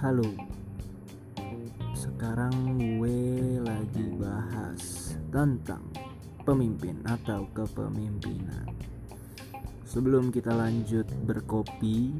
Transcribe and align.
Halo. 0.00 0.24
Sekarang 1.92 2.80
gue 2.80 3.60
lagi 3.60 4.08
bahas 4.16 5.12
tentang 5.28 5.84
pemimpin 6.48 7.04
atau 7.04 7.44
kepemimpinan. 7.52 8.72
Sebelum 9.84 10.32
kita 10.32 10.56
lanjut 10.56 11.04
berkopi 11.28 12.16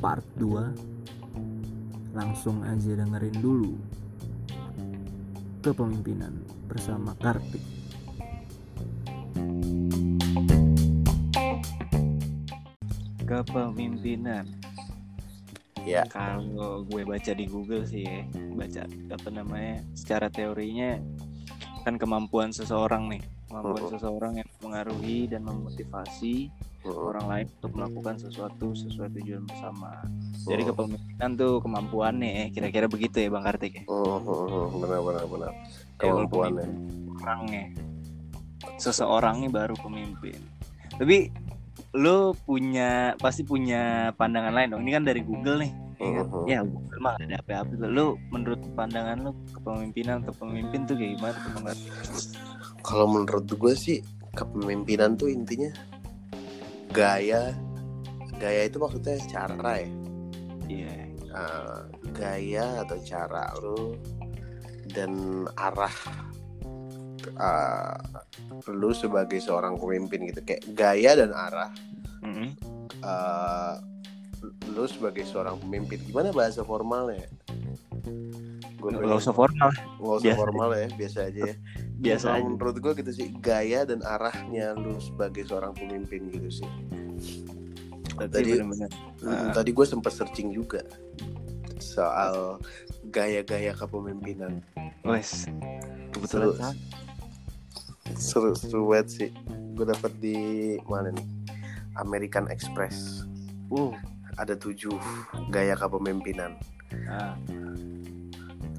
part 0.00 0.24
2 0.40 2.16
Langsung 2.16 2.64
aja 2.64 3.04
dengerin 3.04 3.38
dulu 3.38 3.76
Kepemimpinan 5.60 6.40
bersama 6.68 7.12
Kartik 7.20 7.77
Kepemimpinan 13.38 14.44
Ya. 15.86 16.04
Kalau 16.04 16.84
gue 16.84 17.00
baca 17.00 17.32
di 17.32 17.48
Google 17.48 17.88
sih 17.88 18.04
ya, 18.04 18.20
baca 18.52 18.84
apa 19.08 19.28
namanya, 19.32 19.80
secara 19.96 20.28
teorinya 20.28 21.00
kan 21.80 21.96
kemampuan 21.96 22.52
seseorang 22.52 23.08
nih, 23.08 23.22
kemampuan 23.48 23.82
Mhm. 23.88 23.92
seseorang 23.96 24.32
yang 24.36 24.48
mengaruhi 24.60 25.32
dan 25.32 25.48
memotivasi 25.48 26.52
Mm, 26.84 26.92
orang 26.94 27.26
lain 27.26 27.46
untuk 27.58 27.72
melakukan 27.74 28.16
sesuatu 28.20 28.76
sesuai 28.76 29.16
tujuan 29.16 29.48
bersama. 29.48 29.96
Jadi 30.44 30.62
mm, 30.62 30.68
kepemimpinan 30.68 31.30
tuh 31.34 31.54
kemampuannya, 31.64 32.30
ya, 32.30 32.44
kira-kira 32.52 32.86
begitu 32.86 33.16
ya 33.24 33.28
Bang 33.32 33.48
Kartik 33.48 33.72
ya. 33.80 33.84
mm, 33.88 34.18
mm, 34.28 34.66
Benar 34.84 35.00
benar 35.00 35.24
benar. 35.24 35.52
Ya, 35.56 35.96
Kemampuannya. 35.96 36.68
orangnya, 37.16 37.64
seseorangnya 38.76 39.48
baru 39.48 39.72
pemimpin. 39.74 40.36
Tapi 41.00 41.32
lu 41.96 42.36
punya 42.44 43.16
pasti 43.16 43.46
punya 43.46 44.12
pandangan 44.16 44.52
lain 44.52 44.68
dong. 44.76 44.82
Ini 44.84 44.92
kan 45.00 45.04
dari 45.08 45.20
Google 45.24 45.64
nih. 45.64 45.72
Ya, 45.98 46.10
kan? 46.14 46.26
Mhm. 46.30 46.44
ya 46.46 46.58
Google 46.62 47.00
mah 47.00 47.14
ada 47.16 47.36
apa-apa. 47.40 47.86
Lu 47.88 48.06
menurut 48.30 48.60
pandangan 48.76 49.16
lu 49.24 49.32
kepemimpinan 49.56 50.22
atau 50.22 50.34
pemimpin 50.36 50.84
tuh 50.84 50.94
kayak 50.94 51.16
gimana 51.18 51.34
tuh? 51.34 51.50
Kalau 52.84 53.06
menurut 53.08 53.48
gue 53.48 53.74
sih 53.74 53.98
kepemimpinan 54.36 55.18
tuh 55.18 55.32
intinya 55.32 55.72
gaya 56.94 57.52
gaya 58.38 58.70
itu 58.70 58.78
maksudnya 58.78 59.18
cara 59.28 59.82
ya 59.82 59.90
Iya. 60.68 60.94
Uh, 61.28 61.80
gaya 62.12 62.84
atau 62.84 62.96
cara 63.04 63.52
lu 63.60 63.96
dan 64.92 65.44
arah 65.56 65.92
uh, 67.34 67.96
lu 68.68 68.90
sebagai 68.90 69.38
seorang 69.38 69.76
pemimpin 69.76 70.28
gitu 70.28 70.40
kayak 70.42 70.62
gaya 70.72 71.12
dan 71.14 71.30
arah 71.30 71.70
Mm-mm. 72.22 72.54
uh, 73.00 73.76
lu 74.70 74.84
sebagai 74.84 75.22
seorang 75.22 75.58
pemimpin 75.58 75.98
gimana 76.00 76.30
bahasa 76.30 76.62
formalnya 76.62 77.26
gue 78.78 78.90
Nggak 78.94 79.18
usah 79.18 79.34
formal, 79.34 79.74
nggak 79.98 80.14
usah 80.14 80.24
biasa. 80.24 80.38
formal 80.38 80.68
ya 80.72 80.86
biasa 80.94 81.18
aja 81.26 81.40
ya 81.44 81.54
biasa 82.04 82.26
aja. 82.30 82.46
menurut 82.46 82.76
gue 82.78 82.92
gitu 82.96 83.10
sih 83.12 83.26
gaya 83.34 83.82
dan 83.82 83.98
arahnya 84.00 84.72
lu 84.72 84.94
sebagai 84.96 85.42
seorang 85.44 85.74
pemimpin 85.74 86.30
gitu 86.30 86.62
sih 86.62 86.70
Nah, 88.18 88.26
tadi 88.26 88.50
bener-bener. 88.50 88.90
Hmm, 89.22 89.54
tadi 89.54 89.70
gue 89.70 89.86
sempat 89.86 90.10
searching 90.10 90.50
juga 90.50 90.82
soal 91.78 92.58
gaya-gaya 93.08 93.70
kepemimpinan 93.72 94.58
Wes. 95.06 95.46
Kebetulan 96.10 96.50
sama. 96.52 96.70
Seru 98.14 98.52
seru 98.52 98.86
banget 98.86 99.08
sih 99.10 99.30
gue 99.74 99.84
dapat 99.84 100.12
di 100.16 100.38
mana 100.84 101.10
nih 101.10 101.26
American 101.96 102.48
Express 102.48 103.26
Uh. 103.68 103.92
ada 104.34 104.54
tujuh 104.54 104.96
gaya 105.48 105.74
kepemimpinan 105.74 106.56
Nah, 106.88 107.36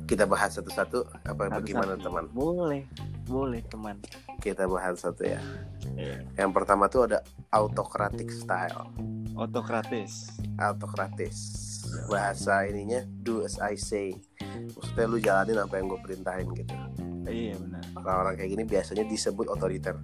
kita 0.03 0.25
bahas 0.25 0.49
satu-satu 0.51 1.05
apa 1.05 1.29
Satu-satu. 1.45 1.53
bagaimana 1.55 1.93
teman 1.95 2.25
boleh. 2.27 2.89
Boleh, 3.23 3.61
teman. 3.63 4.01
kita 4.39 4.65
bahas 4.65 4.97
satu 4.97 5.21
ya 5.21 5.37
Iya. 5.93 6.25
yang 6.35 6.49
pertama 6.49 6.87
tuh 6.87 7.05
ada 7.05 7.21
autocratic 7.49 8.33
style 8.33 8.89
Otokratis. 9.35 10.33
autokratis 10.57 11.37
bahasa 12.07 12.65
ininya 12.65 13.05
do 13.19 13.43
as 13.43 13.61
I 13.61 13.77
say 13.77 14.17
maksudnya 14.71 15.05
lu 15.05 15.17
jalanin 15.19 15.57
apa 15.57 15.73
yang 15.77 15.85
gue 15.87 15.99
perintahin 16.01 16.47
gitu 16.55 16.75
Iya, 17.29 17.61
benar. 17.61 17.83
orang-orang 17.93 18.33
kayak 18.41 18.49
gini 18.49 18.63
biasanya 18.65 19.03
disebut 19.05 19.45
otoriter 19.47 19.95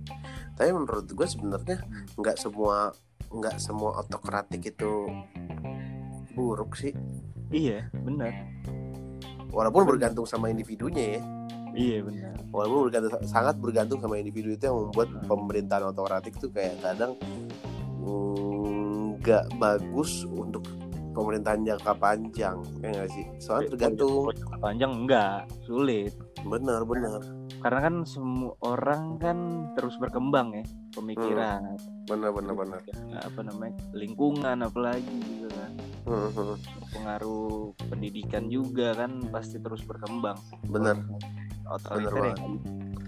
tapi 0.53 0.69
menurut 0.72 1.09
gue 1.09 1.28
sebenarnya 1.28 1.78
nggak 2.16 2.38
semua 2.38 2.94
nggak 3.34 3.57
semua 3.57 3.97
otokratik 4.00 4.61
itu 4.63 5.09
buruk 6.34 6.78
sih 6.78 6.94
Iya, 7.50 7.88
benar. 7.94 8.34
walaupun 9.50 9.85
bergantung 9.88 10.25
sama 10.25 10.50
individunya 10.50 11.17
ya 11.17 11.22
Iya, 11.75 11.97
benar. 12.07 12.34
walaupun 12.53 12.88
bergantung 12.88 13.11
sangat 13.25 13.55
bergantung 13.59 14.00
sama 14.00 14.16
individu 14.16 14.53
itu 14.53 14.63
yang 14.63 14.78
membuat 14.79 15.09
pemerintahan 15.25 15.91
otokratik 15.91 16.38
tuh 16.39 16.47
kayak 16.47 16.79
kadang 16.79 17.17
mm, 18.00 19.19
nggak 19.19 19.45
bagus 19.57 20.23
untuk 20.29 20.61
pemerintahan 21.15 21.61
jangka 21.63 21.93
panjang 21.95 22.57
ya 22.83 22.87
nggak 22.91 23.09
sih 23.09 23.25
soalnya 23.39 23.71
tergantung 23.71 24.27
Jangka 24.35 24.57
panjang 24.59 24.91
enggak, 24.91 25.39
sulit. 25.63 26.13
benar 26.45 26.83
benar 26.85 27.21
Karena 27.63 27.79
kan 27.81 27.95
semua 28.05 28.53
orang 28.61 29.17
kan 29.17 29.37
terus 29.73 29.97
berkembang 29.97 30.53
ya, 30.53 30.61
pemikiran, 30.93 31.73
benar 32.05 32.29
benar 32.29 32.53
benar 32.53 32.79
apa 33.25 33.41
namanya, 33.41 33.73
lingkungan 33.97 34.61
apalagi 34.61 35.17
gitu 35.25 35.49
kan. 35.49 35.71
Hmm, 36.05 36.29
hmm. 36.29 36.55
Pengaruh 36.93 37.73
pendidikan 37.89 38.53
juga 38.53 38.93
kan 38.93 39.17
pasti 39.33 39.57
terus 39.57 39.81
berkembang. 39.81 40.37
benar 40.69 40.93
Otoriter 41.65 42.37
yang 42.37 42.61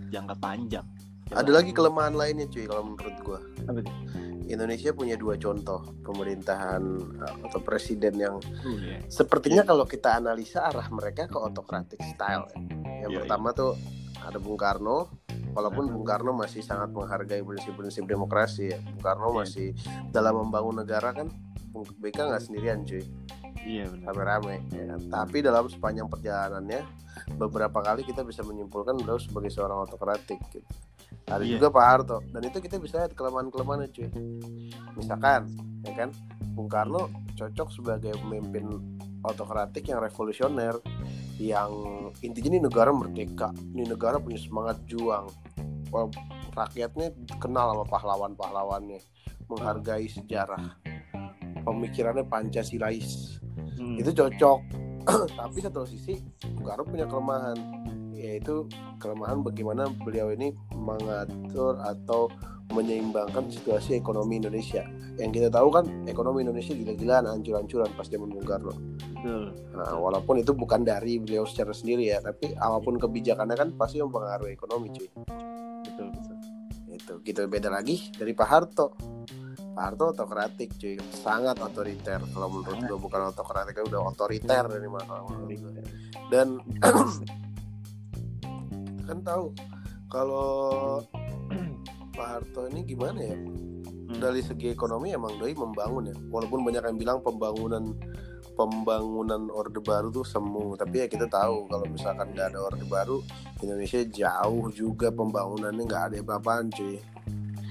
jangka 0.09 0.35
panjang. 0.41 0.87
Ada 1.31 1.51
lagi 1.51 1.71
kelemahan 1.71 2.13
lainnya 2.13 2.47
cuy 2.47 2.63
kalau 2.63 2.83
menurut 2.85 3.15
tuh? 3.17 3.41
Indonesia 4.47 4.95
punya 4.95 5.19
dua 5.19 5.35
contoh 5.35 5.83
pemerintahan 6.01 6.79
uh, 7.19 7.35
atau 7.43 7.59
presiden 7.59 8.15
yang 8.15 8.35
Uh, 8.63 8.79
iya. 8.79 9.03
sepertinya 9.05 9.63
kalau 9.63 9.83
kita 9.83 10.15
analisa 10.15 10.63
arah 10.63 10.87
mereka 10.87 11.27
ke 11.27 11.35
autocratic 11.35 11.99
style. 12.05 12.47
ya. 12.47 12.59
Yang 13.03 13.11
Iya, 13.11 13.17
pertama 13.21 13.51
tuh 13.51 13.75
ada 14.17 14.39
Bung 14.39 14.55
Karno, 14.55 15.11
walaupun 15.51 15.91
Bung 15.91 16.03
Karno 16.03 16.31
masih 16.31 16.63
sangat 16.63 16.89
menghargai 16.89 17.43
prinsip-prinsip 17.43 18.03
demokrasi 18.03 18.71
ya. 18.71 18.79
Bung 18.79 19.03
Karno 19.03 19.27
Iya. 19.29 19.37
masih 19.43 19.67
dalam 20.09 20.39
membangun 20.39 20.79
negara 20.79 21.11
kan 21.11 21.27
Bung 21.67 21.83
BK 21.93 22.15
nggak 22.25 22.41
sendirian 22.41 22.87
cuy, 22.87 23.03
Iya, 23.61 23.91
benar. 23.91 24.15
rame-rame. 24.15 24.63
ya 24.71 24.83
kan. 24.87 24.99
Tapi 25.11 25.37
dalam 25.43 25.67
sepanjang 25.67 26.07
perjalanannya 26.07 26.81
beberapa 27.35 27.83
kali 27.83 28.01
kita 28.01 28.23
bisa 28.23 28.41
menyimpulkan 28.41 28.95
beliau 28.95 29.19
sebagai 29.19 29.51
seorang 29.51 29.83
autokratik. 29.83 30.39
Gitu. 30.47 30.63
Ada 31.27 31.43
Iya. 31.43 31.59
juga 31.59 31.67
Pak 31.69 31.85
Harto 31.85 32.17
dan 32.31 32.41
itu 32.41 32.57
kita 32.57 32.79
bisa 32.79 33.03
lihat 33.03 33.11
kelemahan-kelemahannya 33.13 33.91
cuy. 33.91 34.07
Misalkan, 34.95 35.51
ya 35.83 35.91
kan, 35.93 36.09
Bung 36.55 36.71
Karno 36.71 37.11
cocok 37.35 37.67
sebagai 37.69 38.15
pemimpin 38.17 38.65
autokratik 39.21 39.85
yang 39.85 39.99
revolusioner 39.99 40.79
yang 41.37 41.69
intinya 42.25 42.49
ini 42.49 42.59
negara 42.59 42.89
merdeka 42.89 43.53
ini 43.75 43.85
negara 43.85 44.17
punya 44.17 44.41
semangat 44.41 44.81
juang 44.89 45.29
rakyatnya 46.55 47.13
kenal 47.37 47.77
sama 47.77 47.85
pahlawan-pahlawannya 47.85 48.97
menghargai 49.45 50.09
sejarah 50.09 50.79
pemikirannya 51.61 52.25
pancasilais 52.25 53.37
Hmm. 53.77 53.93
itu 54.01 54.09
cocok 54.09 54.59
tapi 55.37 55.61
satu 55.61 55.85
sisi 55.85 56.17
Bung 56.57 56.65
Karno 56.65 56.81
punya 56.81 57.05
kelemahan 57.05 57.57
yaitu 58.09 58.65
kelemahan 58.97 59.45
bagaimana 59.45 59.85
beliau 60.01 60.33
ini 60.33 60.49
mengatur 60.87 61.75
atau 61.83 62.31
menyeimbangkan 62.71 63.51
situasi 63.51 63.99
ekonomi 63.99 64.39
Indonesia 64.39 64.87
yang 65.17 65.33
kita 65.33 65.49
tahu 65.49 65.73
kan 65.73 65.85
ekonomi 66.05 66.45
Indonesia 66.45 66.77
gila-gilaan 66.77 67.25
hancur-hancuran 67.25 67.89
pas 67.97 68.05
zaman 68.05 68.29
Bung 68.29 68.45
Karno. 68.45 68.73
Nah, 69.73 69.97
walaupun 69.97 70.45
itu 70.45 70.53
bukan 70.53 70.85
dari 70.85 71.17
beliau 71.17 71.43
secara 71.49 71.73
sendiri 71.73 72.13
ya, 72.13 72.21
tapi 72.21 72.53
apa 72.53 72.77
pun 72.77 73.01
kebijakannya 73.01 73.57
kan 73.57 73.69
pasti 73.73 73.97
mempengaruhi 73.97 74.53
ekonomi, 74.53 74.93
cuy. 74.93 75.09
Betul, 75.83 76.07
betul. 76.13 76.35
Itu 76.93 77.13
gitu 77.25 77.41
beda 77.49 77.73
lagi 77.73 78.13
dari 78.13 78.37
Pak 78.37 78.47
Harto. 78.47 78.93
Pak 79.73 79.83
Harto 79.83 80.13
otokratik, 80.13 80.77
cuy, 80.77 81.01
sangat 81.09 81.57
otoriter. 81.65 82.21
Kalau 82.21 82.47
menurut 82.53 82.77
gue 82.85 82.97
bukan 83.01 83.33
otokratik, 83.33 83.81
udah 83.89 84.13
otoriter 84.13 84.69
dari 84.69 84.89
mana. 84.89 85.25
Dan 86.29 86.61
kan 89.07 89.17
tahu 89.25 89.49
kalau 90.07 91.01
Pak 92.17 92.27
Harto 92.27 92.67
ini 92.71 92.83
gimana 92.83 93.19
ya? 93.21 93.37
Dari 94.07 94.39
segi 94.39 94.71
ekonomi 94.71 95.11
emang 95.11 95.35
doi 95.37 95.51
membangun 95.53 96.09
ya. 96.09 96.15
Walaupun 96.31 96.63
banyak 96.63 96.83
yang 96.83 96.97
bilang 96.97 97.19
pembangunan 97.21 97.93
pembangunan 98.57 99.53
orde 99.53 99.77
baru 99.77 100.09
tuh 100.09 100.25
semu 100.25 100.73
tapi 100.73 101.05
ya 101.05 101.07
kita 101.07 101.29
tahu 101.29 101.69
kalau 101.69 101.85
misalkan 101.85 102.33
nggak 102.33 102.49
ada 102.49 102.59
orde 102.65 102.81
baru 102.89 103.21
Indonesia 103.61 104.01
jauh 104.01 104.73
juga 104.73 105.13
pembangunannya 105.13 105.85
nggak 105.85 106.03
ada 106.09 106.15
apa-apaan 106.25 106.73
cuy 106.73 106.97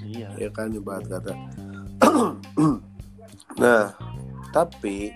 Iya. 0.06 0.31
ya 0.38 0.49
kan 0.55 0.71
ibarat 0.71 1.11
kata 1.11 1.35
Nah, 3.59 3.88
tapi 4.55 5.11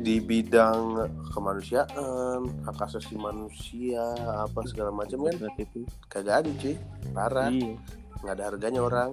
di 0.00 0.16
bidang 0.18 1.08
kemanusiaan, 1.30 2.64
hak 2.64 2.80
asasi 2.80 3.14
manusia, 3.20 4.02
apa 4.48 4.64
segala 4.64 4.90
macam 4.90 5.28
kan 5.28 5.36
itu 5.60 5.84
kagak 6.08 6.44
ada 6.44 6.50
cuy. 6.56 6.74
Parah, 7.12 7.48
iya 7.52 7.76
nggak 8.20 8.34
ada 8.36 8.44
harganya 8.52 8.80
orang. 8.84 9.10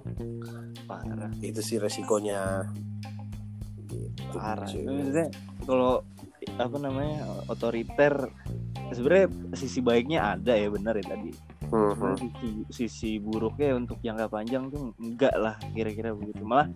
parah 0.83 1.31
Itu 1.39 1.63
sih 1.63 1.79
resikonya. 1.79 2.67
Gitu, 3.87 4.35
parah. 4.35 4.67
Maksudnya, 4.67 5.27
kalau 5.63 6.03
apa 6.59 6.77
namanya 6.79 7.43
otoriter 7.51 8.31
sebenarnya 8.95 9.27
sisi 9.59 9.83
baiknya 9.83 10.37
ada 10.37 10.55
ya 10.55 10.71
benar 10.71 10.95
ya 10.95 11.11
tadi 11.11 11.31
Mhm. 11.67 11.91
Cuman 11.93 12.15
sisi, 12.15 12.47
sisi 12.69 13.11
buruknya 13.17 13.75
untuk 13.75 13.99
jangka 13.99 14.27
panjang 14.27 14.67
tuh 14.67 14.95
enggak 14.97 15.35
lah 15.35 15.55
kira-kira 15.71 16.11
begitu 16.11 16.41
malah 16.41 16.67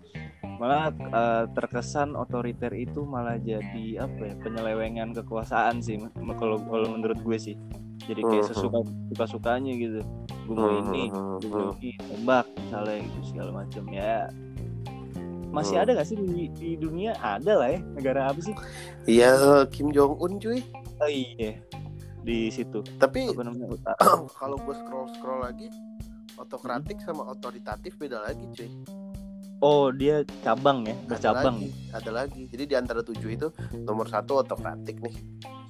malah 0.60 0.88
eh, 0.92 1.44
terkesan 1.50 2.12
otoriter 2.12 2.70
itu 2.72 3.02
malah 3.02 3.34
jadi 3.36 4.00
apa 4.00 4.20
ya 4.22 4.34
penyelewengan 4.38 5.10
kekuasaan 5.14 5.80
sih 5.80 5.96
kalau 6.36 6.60
kalau 6.60 6.86
menurut 6.90 7.18
gue 7.18 7.38
sih 7.40 7.56
jadi 8.02 8.20
kayak 8.20 8.44
Mhm. 8.44 8.50
sesuka 8.50 8.78
suka 9.08 9.24
sukanya 9.28 9.72
gitu 9.72 10.00
gue 10.44 10.54
mau 10.54 10.70
ini 10.70 11.08
Mhm. 11.08 11.36
gue 11.40 11.48
mau 11.48 11.74
ini 11.74 11.90
tembak 11.98 12.46
misalnya 12.52 12.96
gitu 13.00 13.18
segala 13.26 13.50
macam 13.56 13.84
ya 13.88 14.16
masih 15.48 15.76
Hmm. 15.76 15.82
ada 15.84 15.90
gak 15.94 16.08
sih 16.08 16.16
di, 16.16 16.48
di 16.50 16.70
dunia 16.74 17.12
ada 17.18 17.52
lah 17.54 17.68
ya 17.68 17.80
negara 17.92 18.20
apa 18.28 18.40
sih 18.40 18.54
Iya 19.04 19.30
Kim 19.68 19.90
Jong 19.90 20.16
Un 20.16 20.36
cuy. 20.36 20.64
oh 20.96 21.10
iya 21.10 21.58
di 22.22 22.48
situ 22.48 22.82
Tapi 22.98 23.30
kalau 24.40 24.56
gue 24.62 24.74
scroll 24.78 25.10
scroll 25.18 25.42
lagi, 25.42 25.66
otokratik 26.38 26.98
sama 27.02 27.26
otoritatif 27.28 27.98
beda 27.98 28.22
lagi 28.22 28.46
cuy. 28.54 28.70
oh 29.62 29.90
dia 29.94 30.26
cabang 30.42 30.82
ya 30.86 30.94
Ada 30.94 31.06
bercabang 31.06 31.56
lagi, 31.62 31.70
ada 31.94 32.10
lagi. 32.10 32.42
Jadi 32.50 32.64
di 32.66 32.74
antara 32.74 33.00
tujuh 33.02 33.30
itu 33.30 33.48
nomor 33.86 34.10
satu 34.10 34.42
otokratik 34.42 34.98
nih, 34.98 35.14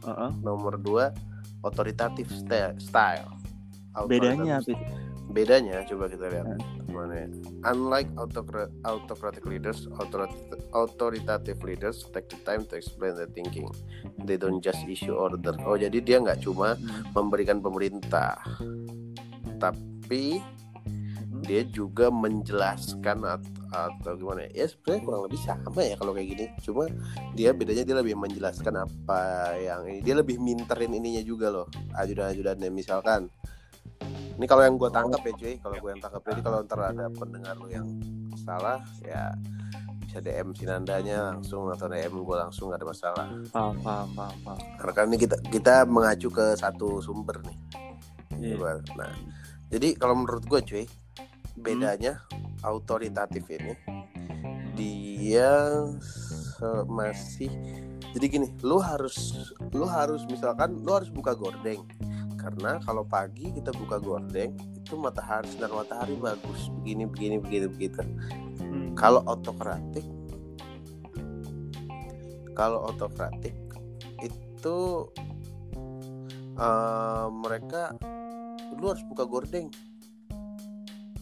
Heeh. 0.09 0.31
nomor 0.41 0.81
dua 0.81 1.13
otoritatif 1.61 2.29
style. 2.33 3.29
bedanya 4.09 4.65
apa 4.65 4.73
Bedanya 5.33 5.81
coba 5.89 6.13
kita 6.13 6.29
lihat. 6.29 6.45
Hmm. 6.45 6.82
Mana 6.93 7.25
ya? 7.25 7.29
Unlike 7.73 8.11
autocra- 8.21 8.73
autocratic 8.85 9.49
leaders, 9.49 9.89
authoritative 10.77 11.59
leaders 11.65 12.05
take 12.13 12.29
the 12.29 12.39
time 12.45 12.69
to 12.69 12.77
explain 12.77 13.17
their 13.17 13.33
thinking. 13.33 13.67
They 14.23 14.37
don't 14.37 14.61
just 14.61 14.85
issue 14.85 15.17
order. 15.17 15.57
Oh, 15.65 15.75
jadi 15.75 15.99
dia 15.99 16.21
nggak 16.21 16.45
cuma 16.45 16.77
memberikan 17.17 17.59
pemerintah, 17.59 18.37
tapi 19.57 20.45
Hmm. 21.33 21.41
dia 21.49 21.65
juga 21.65 22.13
menjelaskan 22.13 23.25
atau, 23.25 23.51
atau 23.73 24.13
gimana 24.15 24.47
ya? 24.53 24.63
Ya 24.63 24.67
sebenarnya 24.69 25.03
kurang 25.03 25.23
lebih 25.27 25.41
sama 25.43 25.81
ya 25.81 25.95
kalau 25.97 26.13
kayak 26.13 26.29
gini. 26.29 26.45
Cuma 26.61 26.85
dia 27.33 27.51
bedanya 27.57 27.83
dia 27.83 27.97
lebih 27.97 28.15
menjelaskan 28.15 28.85
apa 28.85 29.21
yang 29.59 29.89
ini. 29.89 30.05
Dia 30.05 30.15
lebih 30.21 30.37
minterin 30.39 30.93
ininya 30.93 31.25
juga 31.25 31.49
loh. 31.49 31.67
Ajudan-ajudannya 31.97 32.69
misalkan. 32.69 33.33
Ini 34.43 34.51
kalau 34.51 34.67
yang 34.67 34.75
gue 34.75 34.91
tangkap 34.91 35.23
ya 35.23 35.33
cuy, 35.39 35.55
kalau 35.63 35.77
gue 35.79 35.91
yang 35.95 36.03
tangkap 36.03 36.23
jadi 36.27 36.41
kalau 36.43 36.59
ntar 36.67 36.81
ada 36.91 37.07
pendengar 37.15 37.55
lu 37.63 37.71
yang 37.71 37.87
salah 38.43 38.83
ya 39.07 39.31
bisa 40.03 40.19
DM 40.19 40.51
Sinandanya 40.51 41.31
langsung 41.31 41.71
atau 41.71 41.87
DM 41.87 42.27
gue 42.27 42.37
langsung 42.43 42.75
gak 42.75 42.83
ada 42.83 42.91
masalah. 42.91 43.27
paham 43.55 43.79
paham 43.87 44.09
paham, 44.19 44.37
paham. 44.43 44.59
Karena 44.83 44.93
kan 44.99 45.05
ini 45.15 45.19
kita 45.23 45.37
kita 45.47 45.75
mengacu 45.87 46.27
ke 46.27 46.59
satu 46.59 46.99
sumber 46.99 47.39
nih. 47.47 47.59
Iya. 48.43 48.59
Coba. 48.59 48.83
Nah, 48.99 49.15
jadi 49.71 49.89
kalau 49.95 50.15
menurut 50.19 50.43
gue 50.51 50.61
cuy, 50.67 50.85
bedanya 51.55 52.19
autoritatif 52.67 53.47
ini 53.47 53.79
dia 54.75 55.71
masih 56.91 57.55
jadi 58.11 58.27
gini, 58.27 58.51
lu 58.61 58.83
harus 58.83 59.39
lu 59.71 59.87
harus 59.87 60.27
misalkan 60.27 60.83
lu 60.83 60.93
harus 60.99 61.15
buka 61.15 61.33
gordeng. 61.33 61.87
Karena 62.43 62.83
kalau 62.83 63.07
pagi 63.07 63.55
kita 63.55 63.71
buka 63.71 63.97
gordeng 63.97 64.51
itu 64.75 64.99
matahari 64.99 65.47
sinar 65.47 65.71
matahari 65.71 66.19
bagus 66.19 66.67
begini 66.77 67.07
begini 67.07 67.37
begini 67.39 67.67
begitu. 67.69 68.03
Hmm. 68.59 68.93
Kalau 68.93 69.23
otokratik 69.25 70.03
kalau 72.53 72.85
otokratik 72.85 73.55
itu 74.21 74.79
eh, 76.55 77.27
mereka 77.33 77.97
lu 78.77 78.91
harus 78.91 79.05
buka 79.07 79.25
gordeng 79.25 79.73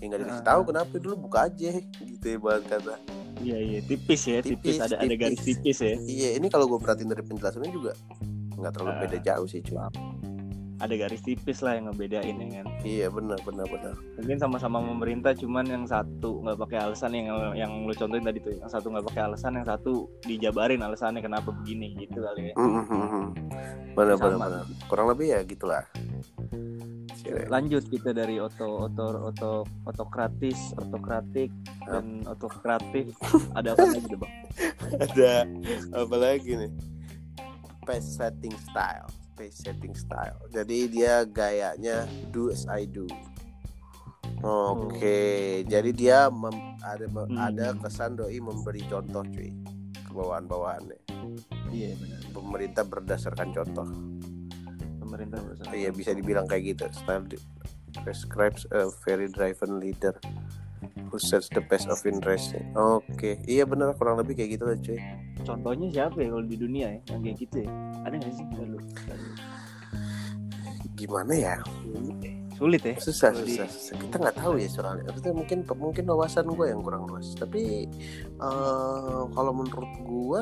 ya 0.00 0.08
nggak 0.08 0.20
dikasih 0.24 0.42
Ah. 0.42 0.48
tahu 0.48 0.60
kenapa 0.66 0.92
dulu 0.96 1.28
buka 1.28 1.46
aja 1.46 1.76
gitu 2.00 2.24
ya 2.24 2.38
bahas 2.40 2.64
kata 2.64 2.96
iya 3.38 3.60
iya 3.60 3.78
tipis 3.84 4.24
ya 4.24 4.40
tipis, 4.40 4.74
Tipis, 4.74 4.76
ada 4.80 4.96
ada 4.96 5.14
garis 5.14 5.38
tipis. 5.38 5.60
tipis 5.60 5.78
ya 5.78 5.94
iya 6.00 6.28
ini 6.34 6.48
kalau 6.48 6.64
gue 6.66 6.80
perhatiin 6.80 7.12
dari 7.12 7.20
penjelasannya 7.20 7.68
juga 7.68 7.92
nggak 8.56 8.72
terlalu 8.72 8.90
Ah. 8.90 9.00
beda 9.04 9.18
jauh 9.20 9.46
sih 9.46 9.60
cuy 9.60 9.76
ada 10.80 10.94
garis 10.96 11.20
tipis 11.20 11.60
lah 11.60 11.76
yang 11.76 11.92
ngebedain 11.92 12.36
ya 12.40 12.64
kan? 12.64 12.66
Iya 12.80 13.06
benar 13.12 13.36
benar 13.44 13.68
benar. 13.68 13.94
Mungkin 14.16 14.38
sama-sama 14.40 14.80
pemerintah 14.80 15.36
cuman 15.36 15.68
yang 15.68 15.84
satu 15.84 16.40
nggak 16.40 16.56
pakai 16.56 16.78
alasan 16.88 17.12
yang 17.12 17.52
yang 17.52 17.72
lu 17.84 17.92
contohin 17.92 18.24
tadi 18.24 18.40
tuh 18.40 18.56
yang 18.56 18.72
satu 18.72 18.88
nggak 18.88 19.06
pakai 19.12 19.22
alasan 19.28 19.60
yang 19.60 19.68
satu 19.68 20.08
dijabarin 20.24 20.80
alasannya 20.80 21.20
kenapa 21.20 21.52
begini 21.52 21.92
gitu 22.00 22.24
kali 22.24 22.50
ya. 22.50 22.54
Mm, 22.56 22.72
mm, 22.72 22.84
mm, 22.88 23.08
mm. 23.12 23.26
benar 23.92 24.16
benar 24.16 24.38
benar. 24.40 24.64
Kurang 24.88 25.06
lebih 25.12 25.36
ya 25.36 25.40
gitulah. 25.44 25.84
Lanjut 27.52 27.84
kita 27.86 28.16
dari 28.16 28.40
oto 28.40 28.88
oto 28.88 29.06
oto 29.28 29.52
otokratis 29.84 30.72
otokratik 30.80 31.52
dan 31.84 32.24
otokratif. 32.24 33.12
Ada 33.58 33.76
apa 33.76 33.84
lagi 33.84 34.14
bang? 34.16 34.32
Ada 34.96 35.32
apa 35.92 36.16
lagi 36.16 36.52
nih? 36.56 36.72
Pace 37.84 38.16
setting 38.16 38.56
style 38.64 39.19
pace 39.40 39.64
setting 39.64 39.96
style. 39.96 40.36
Jadi 40.52 40.92
dia 40.92 41.24
gayanya 41.24 42.04
do 42.28 42.52
as 42.52 42.68
I 42.68 42.84
do. 42.84 43.08
Oke 44.40 45.20
jadi 45.64 45.90
dia 45.90 46.18
mem- 46.28 46.76
ada 46.80 47.08
Hmm. 47.08 47.36
ada 47.36 47.72
kesan 47.74 48.16
doi 48.16 48.36
memberi 48.36 48.84
contoh 48.84 49.24
cuy. 49.26 49.48
Ke 49.96 50.10
bawahan-bawahannya 50.10 51.00
iya 51.70 51.92
benar. 51.94 52.20
Pemerintah 52.30 52.84
berdasarkan 52.84 53.48
contoh. 53.50 53.88
Pemerintah 54.98 55.40
bersama 55.40 55.72
iya 55.72 55.88
bisa 55.88 56.12
dibilang 56.12 56.44
kayak 56.44 56.76
gitu. 56.76 56.84
Style 56.90 57.24
di- 57.24 57.40
prescribes 58.00 58.68
a 58.70 58.86
very 59.02 59.26
driven 59.26 59.76
leader 59.76 60.14
who 61.06 61.18
sets 61.18 61.50
the 61.50 61.60
pace 61.60 61.84
of 61.84 62.00
interest. 62.04 62.56
Oke 62.72 63.40
iya 63.44 63.64
benar 63.64 63.92
kurang 63.94 64.16
lebih 64.16 64.36
kayak 64.36 64.50
gitu 64.54 64.64
lah 64.64 64.76
cuy. 64.78 65.00
Contohnya 65.40 65.88
siapa 65.90 66.16
ya 66.16 66.28
kalau 66.30 66.44
di 66.44 66.56
dunia 66.56 66.86
ya 66.90 67.00
yang 67.10 67.20
kayak 67.22 67.36
gitu 67.38 67.56
ya? 67.64 67.70
Ada 68.00 68.14
nggak 68.14 68.32
sih? 68.32 68.44
Lalu, 68.56 68.78
gimana 71.00 71.32
ya? 71.32 71.56
Sulit 72.54 72.84
ya? 72.84 72.92
Susah 73.00 73.32
di- 73.32 73.56
susah, 73.56 73.66
susah. 73.66 73.96
kita 73.98 74.16
nggak 74.20 74.36
tahu 74.36 74.52
ya 74.54 74.68
soalnya. 74.68 75.08
Maksudnya 75.08 75.32
mungkin 75.32 75.58
mungkin 75.74 76.04
wawasan 76.04 76.44
gue 76.46 76.66
yang 76.68 76.80
kurang 76.80 77.08
luas. 77.08 77.32
Tapi 77.32 77.88
eh, 78.36 79.22
kalau 79.26 79.52
menurut 79.52 79.88
gue 79.98 80.40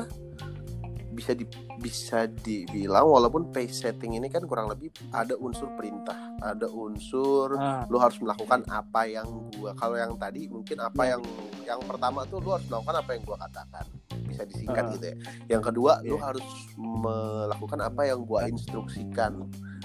bisa 1.09 1.35
di 1.35 1.43
bisa 1.75 2.19
dibilang 2.29 3.03
walaupun 3.03 3.51
pace 3.51 3.83
setting 3.83 4.15
ini 4.15 4.27
kan 4.27 4.39
kurang 4.41 4.71
lebih 4.71 4.87
ada 5.11 5.35
unsur 5.35 5.67
perintah 5.73 6.15
ada 6.39 6.63
unsur 6.65 7.59
ah, 7.59 7.83
lu 7.87 7.99
harus 7.99 8.15
melakukan 8.19 8.63
apa 8.69 9.03
yang 9.03 9.27
gua 9.51 9.75
kalau 9.75 9.99
yang 9.99 10.15
tadi 10.15 10.47
mungkin 10.47 10.79
apa 10.79 11.01
Ya. 11.03 11.19
yang 11.19 11.21
yang 11.65 11.81
pertama 11.83 12.23
tuh 12.23 12.39
lu 12.39 12.55
harus 12.55 12.63
melakukan 12.67 12.95
apa 12.97 13.09
yang 13.11 13.23
gua 13.25 13.37
katakan. 13.41 13.85
Bisa 14.21 14.43
disingkat 14.45 14.79
Ah. 14.81 14.91
gitu 14.95 15.05
ya. 15.05 15.15
Yang 15.49 15.63
kedua 15.65 15.91
lu 16.01 16.15
Iya. 16.15 16.23
harus 16.23 16.47
melakukan 16.77 17.79
apa 17.81 18.01
yang 18.05 18.19
gua 18.23 18.39
instruksikan 18.45 19.43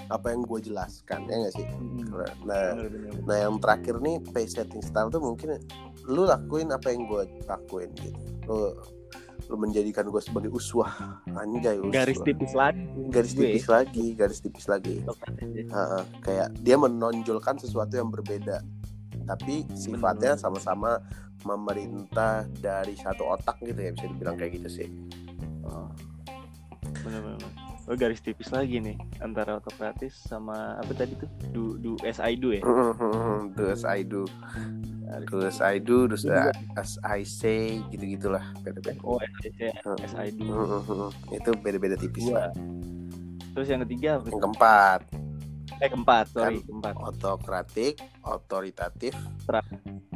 apa 0.09 0.31
yang 0.33 0.41
gua 0.45 0.59
jelaskan 0.61 1.25
ya 1.29 1.35
nggak 1.45 1.53
sih 1.53 1.65
mm, 1.65 2.13
nah 2.45 2.77
bener, 2.77 2.89
bener, 2.89 3.11
bener. 3.11 3.23
nah 3.25 3.37
yang 3.37 3.55
terakhir 3.57 3.95
nih 4.01 4.15
pace 4.31 4.53
setting 4.57 4.83
style 4.83 5.09
tuh 5.09 5.21
mungkin 5.21 5.57
lu 6.05 6.23
lakuin 6.25 6.69
apa 6.69 6.93
yang 6.93 7.09
gua 7.09 7.25
lakuin 7.49 7.89
gitu 7.97 8.21
lu 8.45 8.57
lu 9.45 9.55
menjadikan 9.61 10.09
gua 10.09 10.21
sebagai 10.21 10.49
uswah 10.53 11.21
anjay 11.37 11.77
uswah. 11.77 11.93
garis 11.93 12.19
tipis 12.21 12.53
lagi 12.53 12.85
garis 13.13 13.31
gue. 13.33 13.41
tipis 13.45 13.65
lagi 13.69 14.05
garis 14.17 14.39
tipis 14.41 14.65
lagi. 14.65 14.95
Ha-ha, 15.69 16.01
kayak 16.25 16.49
dia 16.65 16.75
menonjolkan 16.77 17.61
sesuatu 17.61 17.93
yang 17.97 18.09
berbeda 18.09 18.61
tapi 19.25 19.65
sifatnya 19.73 20.37
Bener. 20.37 20.41
sama-sama 20.41 20.91
memerintah 21.45 22.45
dari 22.61 22.93
satu 22.97 23.25
otak 23.25 23.57
gitu 23.61 23.77
ya 23.77 23.91
bisa 23.93 24.05
dibilang 24.09 24.37
kayak 24.37 24.61
gitu 24.61 24.69
sih 24.81 24.89
Oh. 25.65 25.89
Oh, 27.85 27.93
garis 27.93 28.17
tipis 28.17 28.49
lagi 28.49 28.81
nih 28.81 28.97
antara 29.19 29.55
otokratis 29.55 30.17
sama 30.17 30.73
apa 30.75 30.89
tadi 30.91 31.13
tuh? 31.15 31.29
Du 31.51 31.77
du 31.77 31.93
as 32.01 32.17
I 32.17 32.33
do 32.33 32.49
ya. 32.49 32.65
do 33.53 33.63
as 33.67 33.85
I 33.85 34.01
do 34.01 34.25
do 35.29 35.37
as 35.39 35.61
I 35.61 35.77
do 35.77 36.09
do 36.09 36.17
as 36.73 36.97
I 37.05 37.21
say 37.21 37.77
gitu 37.93 38.17
gitulah 38.17 38.41
beda-beda 38.59 38.97
Oh, 39.05 39.21
as 40.01 40.13
I 40.17 40.33
do. 40.33 40.49
itu 41.29 41.51
beda-beda 41.55 41.93
tipis 41.93 42.25
Dua. 42.25 42.49
lah 42.49 42.51
Terus 43.53 43.67
yang 43.69 43.81
ketiga 43.85 44.17
apa? 44.17 44.27
yang 44.27 44.41
keempat 44.41 45.01
Eh 45.75 45.89
keempat, 45.91 46.25
sorry, 46.31 46.57
Kan- 46.57 46.65
keempat. 46.65 46.93
otokratik 47.05 47.93
otoritatif 48.23 49.13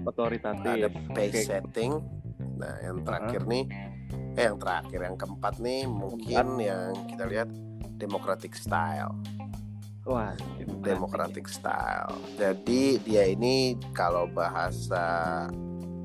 Otoritatif. 0.01 0.65
ada 0.65 0.89
pace 1.11 1.45
setting 1.45 2.01
Nah, 2.55 2.75
yang 2.81 2.99
terakhir 3.01 3.45
nih, 3.45 3.63
eh 4.39 4.47
yang 4.47 4.55
terakhir 4.55 5.03
yang 5.03 5.19
keempat 5.19 5.59
nih 5.59 5.83
mungkin 5.83 6.63
yang 6.63 6.95
kita 7.11 7.27
lihat 7.27 7.51
democratic 7.99 8.55
style. 8.55 9.11
Wah, 10.07 10.31
Democratic 10.79 11.51
style. 11.51 12.15
Jadi 12.39 13.03
dia 13.03 13.27
ini 13.27 13.75
kalau 13.91 14.31
bahasa 14.31 15.45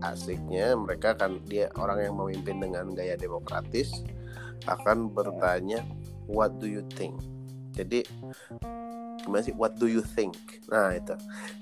asiknya 0.02 0.74
mereka 0.74 1.14
kan 1.14 1.38
dia 1.46 1.70
orang 1.78 2.10
yang 2.10 2.14
memimpin 2.18 2.58
dengan 2.58 2.90
gaya 2.90 3.14
demokratis 3.14 4.02
akan 4.66 5.14
bertanya 5.14 5.86
what 6.26 6.58
do 6.58 6.66
you 6.66 6.82
think. 6.98 7.16
Jadi 7.72 8.02
gimana 9.22 9.46
sih 9.46 9.54
what 9.54 9.78
do 9.78 9.86
you 9.86 10.02
think? 10.02 10.34
Nah, 10.68 10.90
itu. 10.90 11.14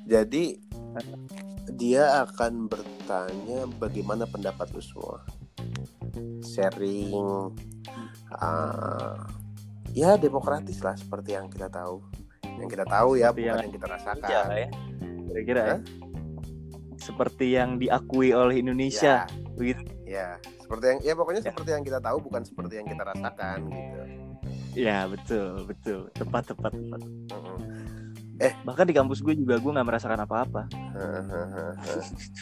Jadi 0.09 0.57
dia 1.77 2.27
akan 2.27 2.67
bertanya 2.67 3.69
bagaimana 3.77 4.25
pendapat 4.25 4.73
lu 4.73 4.83
semua. 4.83 5.21
Sharing 6.43 7.13
uh, 8.33 9.17
ya 9.91 10.15
demokratis 10.15 10.79
lah 10.79 10.95
seperti 10.95 11.33
yang 11.33 11.47
kita 11.47 11.67
tahu 11.67 12.01
yang 12.45 12.69
kita 12.69 12.85
tahu 12.85 13.15
ya 13.15 13.29
Seperti 13.29 13.41
bukan 13.41 13.49
yang- 13.49 13.63
yang 13.63 13.73
kita 13.73 13.87
rasakan 13.89 14.29
ya, 14.29 14.43
ya. 14.57 14.69
Kira-kira 15.25 15.61
ya. 15.63 15.77
Seperti 16.95 17.47
yang 17.51 17.71
diakui 17.77 18.31
oleh 18.31 18.57
Indonesia, 18.57 19.27
begitu. 19.53 19.83
ya 20.05 20.37
seperti 20.63 20.85
yang 20.87 20.99
ya 21.03 21.13
pokoknya 21.15 21.41
Ya. 21.41 21.49
seperti 21.49 21.71
yang 21.71 21.83
kita 21.83 21.99
tahu 21.99 22.19
bukan 22.21 22.43
seperti 22.43 22.73
yang 22.77 22.87
kita 22.87 23.03
rasakan 23.05 23.59
gitu 23.67 24.01
Ya, 24.73 25.05
betul, 25.05 25.69
betul. 25.69 26.09
Tepat, 26.13 26.49
tepat, 26.49 26.73
tepat. 26.73 27.01
Mm-mm. 27.29 27.61
Bahkan 28.65 28.85
di 28.89 28.95
kampus 28.95 29.21
gue 29.21 29.37
juga 29.37 29.61
gue 29.61 29.69
nggak 29.69 29.85
merasakan 29.85 30.25
apa-apa. 30.25 30.65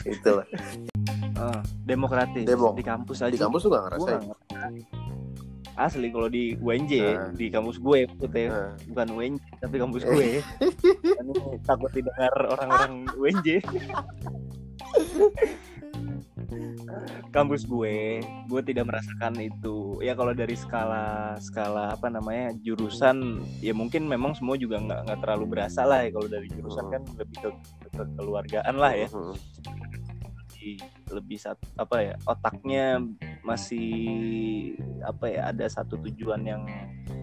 itulah 0.07 0.47
Eh, 1.41 1.61
demokratis 1.83 2.45
Demo. 2.45 2.71
di 2.73 2.83
kampus 2.83 3.19
aja. 3.21 3.33
di 3.33 3.39
kampus 3.39 3.61
tuh 3.63 3.71
gak 3.71 3.85
ngerasain. 3.87 4.23
Asli 5.73 6.13
kalau 6.13 6.29
di 6.29 6.53
UNJ 6.55 6.93
Nah. 7.01 7.33
di 7.33 7.47
kampus 7.49 7.81
gue 7.81 8.05
maksudnya 8.05 8.45
Nah, 8.47 8.71
bukan 8.87 9.07
UNJ 9.11 9.41
tapi 9.59 9.77
kampus 9.77 10.03
gue. 10.05 10.29
Ini 11.21 11.33
takut 11.63 11.89
didengar 11.91 12.33
orang-orang 12.47 13.09
UNJ. 13.17 13.49
kampus 17.31 17.63
gue, 17.63 18.19
gue 18.21 18.61
tidak 18.63 18.85
merasakan 18.85 19.39
itu. 19.39 19.97
Ya 20.01 20.13
kalau 20.13 20.35
dari 20.35 20.53
skala 20.53 21.07
skala 21.39 21.95
apa 21.95 22.11
namanya 22.11 22.51
jurusan, 22.59 23.39
ya 23.61 23.71
mungkin 23.71 24.05
memang 24.05 24.35
semua 24.35 24.59
juga 24.59 24.77
nggak 24.77 25.01
nggak 25.07 25.21
terlalu 25.21 25.45
berasa 25.49 25.87
lah 25.87 26.03
ya 26.03 26.11
kalau 26.11 26.27
dari 26.27 26.51
jurusan 26.51 26.85
Hmm. 26.85 26.93
kan 26.93 27.03
lebih 27.17 27.37
ke, 27.39 27.49
ke 27.89 28.03
keluargaan 28.17 28.75
lah 28.75 28.93
ya. 28.93 29.09
Lebih 30.61 30.77
lebih 31.09 31.39
satu 31.41 31.65
apa 31.81 31.97
ya 32.05 32.15
otaknya 32.29 33.01
masih 33.41 33.89
apa 35.01 35.33
ya 35.33 35.41
ada 35.49 35.65
satu 35.65 35.97
tujuan 36.05 36.45
yang 36.45 36.69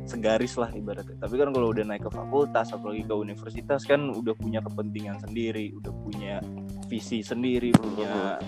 segaris 0.10 0.58
lah 0.58 0.74
ibaratnya. 0.74 1.20
Tapi 1.22 1.36
kan 1.38 1.54
kalau 1.54 1.70
udah 1.70 1.86
naik 1.86 2.08
ke 2.08 2.10
fakultas 2.10 2.74
apalagi 2.74 3.06
ke 3.06 3.14
universitas 3.14 3.86
kan 3.86 4.10
udah 4.10 4.34
punya 4.34 4.64
kepentingan 4.66 5.22
sendiri 5.22 5.78
udah 5.78 5.94
punya 6.02 6.42
visi 6.90 7.22
sendiri 7.22 7.70
punya 7.78 8.42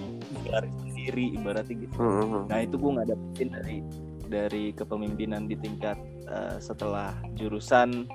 garis 0.49 0.73
sendiri 0.81 1.37
ibaratnya 1.37 1.75
gitu. 1.85 1.95
Mhm. 1.99 2.49
nah 2.49 2.57
itu 2.63 2.75
gue 2.79 2.91
nggak 2.97 3.07
dapetin 3.13 3.49
dari 3.53 3.77
dari 4.29 4.65
kepemimpinan 4.73 5.45
di 5.45 5.55
tingkat 5.59 5.99
eh, 6.25 6.57
setelah 6.57 7.13
jurusan 7.37 8.09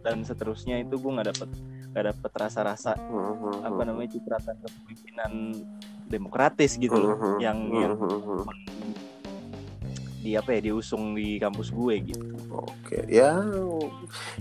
dan 0.00 0.24
seterusnya 0.24 0.80
itu 0.80 0.96
gue 0.96 1.12
nggak 1.12 1.28
dapet 1.34 1.50
nggak 1.92 2.04
dapet 2.08 2.30
rasa-rasa 2.32 2.96
Mhm. 2.96 3.68
apa 3.68 3.82
namanya 3.84 4.16
cipratan 4.16 4.56
kepemimpinan 4.58 5.32
demokratis 6.08 6.80
gitu 6.80 6.96
loh 6.96 7.12
Mhm. 7.14 7.36
yang 7.38 7.58
yang 7.70 7.92
Mhm. 7.94 8.40
di 10.22 10.38
apa 10.38 10.54
ya 10.54 10.60
diusung 10.70 11.12
di 11.12 11.36
kampus 11.36 11.68
gue 11.68 11.94
gitu 12.00 12.26
Oke, 12.52 13.08
ya 13.08 13.40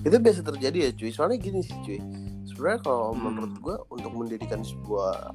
itu 0.03 0.11
biasa 0.19 0.43
terjadi 0.43 0.77
ya 0.83 0.91
cuy. 0.91 1.11
Soalnya 1.15 1.39
gini 1.39 1.63
sih 1.63 1.71
cuy. 1.79 1.95
Sebenarnya 2.43 2.83
kalau 2.83 3.15
Hmm. 3.15 3.23
menurut 3.23 3.53
gua 3.63 3.75
untuk 3.87 4.11
mendirikan 4.11 4.59
sebuah 4.59 5.31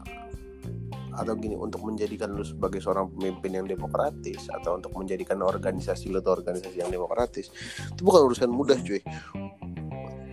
atau 1.16 1.32
gini 1.32 1.56
untuk 1.56 1.80
menjadikan 1.80 2.37
lu 2.37 2.44
sebagai 2.44 2.76
seorang 2.76 3.08
pemimpin 3.08 3.56
yang 3.56 3.64
demokratis 3.64 4.52
atau 4.52 4.76
untuk 4.76 4.92
menjadikan 4.92 5.40
organisasi 5.40 6.12
lu 6.12 6.20
atau 6.20 6.37
organisasi 6.37 6.85
yang 6.85 6.92
demokratis 6.92 7.49
itu 7.88 8.04
bukan 8.04 8.28
urusan 8.28 8.52
mudah 8.52 8.76
cuy. 8.76 9.00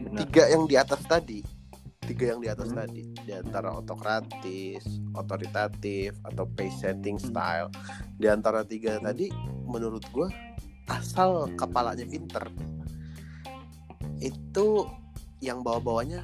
benar 0.04 0.20
Tiga 0.28 0.44
yang 0.52 0.68
di 0.68 0.76
atas 0.76 1.00
tadi, 1.08 1.40
tiga 2.14 2.38
yang 2.38 2.42
di 2.46 2.50
atas 2.54 2.70
Hmm. 2.70 2.86
tadi, 2.86 3.02
di 3.26 3.34
antara 3.34 3.74
otokratis, 3.74 4.86
otoritatif 5.18 6.14
atau 6.22 6.46
pace 6.46 6.78
setting 6.86 7.18
Hmm. 7.18 7.28
style, 7.34 7.70
di 8.22 8.30
antara 8.30 8.62
tiga 8.62 9.02
tadi 9.02 9.34
menurut 9.66 10.06
gua 10.14 10.30
asal 10.86 11.50
kepalanya 11.58 12.06
pinter 12.06 12.46
itu 14.22 14.86
yang 15.42 15.66
bawa-bawanya 15.66 16.24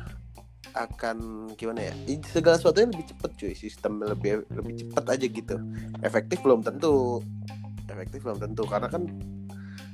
akan 0.77 1.49
gimana 1.57 1.89
ya? 1.89 1.93
Segala 2.29 2.55
sesuatunya 2.55 2.93
lebih 2.93 3.09
cepet 3.09 3.31
cuy. 3.35 3.53
Sistem 3.57 3.99
lebih 3.99 4.45
lebih 4.53 4.85
cepet 4.85 5.03
aja 5.09 5.25
gitu. 5.25 5.55
Efektif 6.05 6.39
belum 6.45 6.61
tentu. 6.61 7.19
Efektif 7.89 8.23
belum 8.23 8.39
tentu. 8.39 8.63
Karena 8.69 8.87
kan 8.87 9.03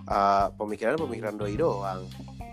uh, 0.09 0.47
pemikiran 0.53 0.99
pemikiran 0.99 1.33
doi 1.39 1.55
doang 1.57 2.05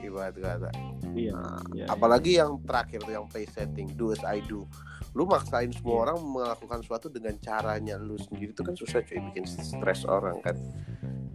ibarat 0.03 0.35
kata 0.35 0.71
iya 1.15 1.33
Nah, 1.33 1.61
iya, 1.73 1.85
apalagi 1.89 2.41
yang 2.41 2.61
terakhir 2.63 3.03
tuh 3.03 3.13
yang 3.13 3.27
play 3.29 3.45
setting 3.47 3.89
do 3.95 4.13
as 4.13 4.23
I 4.23 4.41
do. 4.45 4.65
Lu 5.13 5.29
maksain 5.29 5.69
semua 5.77 5.93
Iya. 5.93 6.03
orang 6.09 6.19
melakukan 6.25 6.79
sesuatu 6.81 7.13
dengan 7.13 7.37
caranya 7.37 8.01
lu 8.01 8.17
sendiri 8.17 8.51
itu 8.51 8.65
kan 8.65 8.73
susah 8.73 9.05
cuy 9.05 9.21
bikin 9.29 9.45
stres 9.45 10.09
orang 10.09 10.41
kan. 10.41 10.57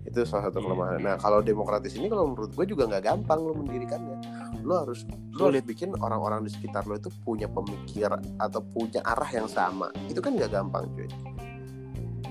Itu 0.02 0.26
salah 0.26 0.50
satu 0.50 0.58
Iya. 0.60 0.66
kelemahan. 0.66 1.00
nah 1.04 1.16
kalau 1.22 1.46
demokratis 1.46 1.94
ini 1.94 2.10
kalau 2.10 2.34
menurut 2.34 2.58
gue 2.58 2.66
juga 2.66 2.90
nggak 2.90 3.04
gampang 3.06 3.38
lu 3.38 3.54
mendirikannya. 3.54 4.18
Lu 4.66 4.74
harus 4.74 5.06
lu 5.30 5.54
Sulit. 5.54 5.62
bikin 5.62 5.94
orang-orang 6.02 6.42
di 6.42 6.50
sekitar 6.50 6.90
lu 6.90 6.98
itu 6.98 7.14
punya 7.22 7.46
pemikiran 7.46 8.24
atau 8.42 8.66
punya 8.66 9.06
arah 9.06 9.30
yang 9.30 9.46
sama. 9.46 9.94
Itu 10.10 10.26
kan 10.26 10.34
nggak 10.34 10.50
gampang 10.50 10.90
cuy. 10.98 11.06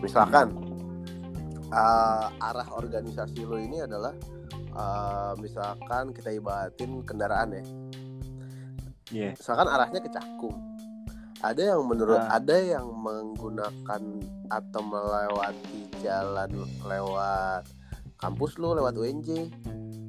Misalkan 0.02 0.50
uh, 1.70 2.26
arah 2.42 2.68
organisasi 2.74 3.42
lu 3.42 3.56
ini 3.56 3.82
adalah 3.82 4.12
uh, 4.76 5.32
misalkan 5.36 6.12
kita 6.12 6.30
ibaratin 6.30 7.00
kendaraan 7.02 7.50
ya. 7.52 7.64
Iya. 9.08 9.30
Misalkan 9.32 9.66
arahnya 9.66 10.00
ke 10.00 10.10
Cakung. 10.10 10.56
Ada 11.38 11.76
yang 11.76 11.84
menurut 11.84 12.16
Ah. 12.18 12.36
ada 12.36 12.56
yang 12.56 12.88
menggunakan 12.96 14.02
atau 14.48 14.80
melewati 14.82 15.78
jalan 16.00 16.50
lewat 16.82 17.68
kampus 18.16 18.56
lu 18.56 18.72
lewat 18.72 18.96
UNJ 18.96 19.52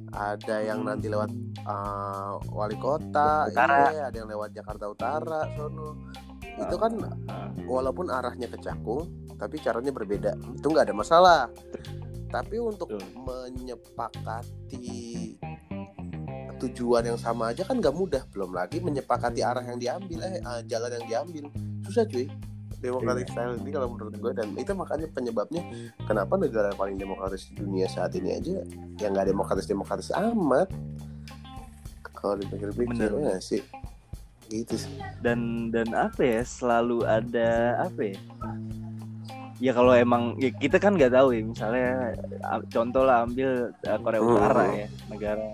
ada 0.08 0.56
yang 0.64 0.80
Hmm. 0.80 0.88
nanti 0.88 1.06
lewat 1.06 1.28
uh, 1.62 2.40
wali 2.48 2.80
kota 2.80 3.44
Utara. 3.46 3.92
iya, 3.92 4.08
ada 4.08 4.16
yang 4.16 4.26
lewat 4.26 4.56
Jakarta 4.56 4.88
Utara 4.88 5.44
sono. 5.52 6.08
Itu 6.40 6.74
kan 6.74 6.96
Ah, 7.28 7.52
walaupun 7.62 8.08
arahnya 8.08 8.48
ke 8.48 8.56
Cakung 8.58 9.04
tapi 9.36 9.60
caranya 9.60 9.92
berbeda. 9.92 10.32
Itu 10.50 10.72
nggak 10.72 10.88
ada 10.88 10.96
masalah 10.96 11.38
tapi 12.28 12.60
untuk 12.60 12.92
Betul. 12.92 13.08
menyepakati 13.24 15.40
tujuan 16.58 17.06
yang 17.06 17.18
sama 17.18 17.54
aja 17.54 17.62
kan 17.64 17.78
nggak 17.78 17.94
mudah. 17.94 18.22
Belum 18.34 18.52
lagi 18.52 18.82
menyepakati 18.82 19.40
arah 19.40 19.64
yang 19.64 19.78
diambil 19.78 20.18
eh 20.26 20.42
ah, 20.44 20.60
jalan 20.66 20.90
yang 21.00 21.06
diambil. 21.06 21.44
Susah 21.86 22.04
cuy 22.04 22.26
demokratik 22.78 23.26
style 23.30 23.58
ini 23.58 23.70
kalau 23.74 23.88
menurut 23.94 24.14
gue. 24.14 24.32
Dan 24.34 24.54
itu 24.58 24.72
makanya 24.74 25.06
penyebabnya 25.10 25.62
kenapa 26.06 26.34
negara 26.38 26.70
paling 26.74 26.98
demokratis 26.98 27.50
di 27.50 27.58
dunia 27.58 27.86
saat 27.90 28.14
ini 28.14 28.38
aja 28.38 28.62
yang 29.02 29.10
nggak 29.14 29.28
demokratis 29.30 29.66
demokratis 29.66 30.10
amat. 30.14 30.70
Kalau 32.18 32.34
dipikir-pikir 32.38 33.10
ya 33.14 33.38
sih. 33.38 33.62
Gitu 34.50 34.74
sih. 34.74 34.94
Dan 35.22 35.70
dan 35.70 35.94
apa 35.94 36.22
ya 36.22 36.42
selalu 36.42 37.06
ada 37.06 37.82
apa 37.86 38.14
ya 38.14 38.18
ya 39.58 39.72
kalau 39.72 39.90
emang 39.90 40.38
ya 40.38 40.50
kita 40.50 40.78
kan 40.78 40.94
nggak 40.94 41.10
tahu 41.10 41.34
ya 41.34 41.42
misalnya 41.42 41.90
contoh 42.68 43.02
lah 43.02 43.26
ambil 43.26 43.50
uh, 43.74 43.98
Korea 43.98 44.20
Hmm. 44.20 44.30
Utara 44.30 44.64
ya 44.72 44.86
negara 45.08 45.46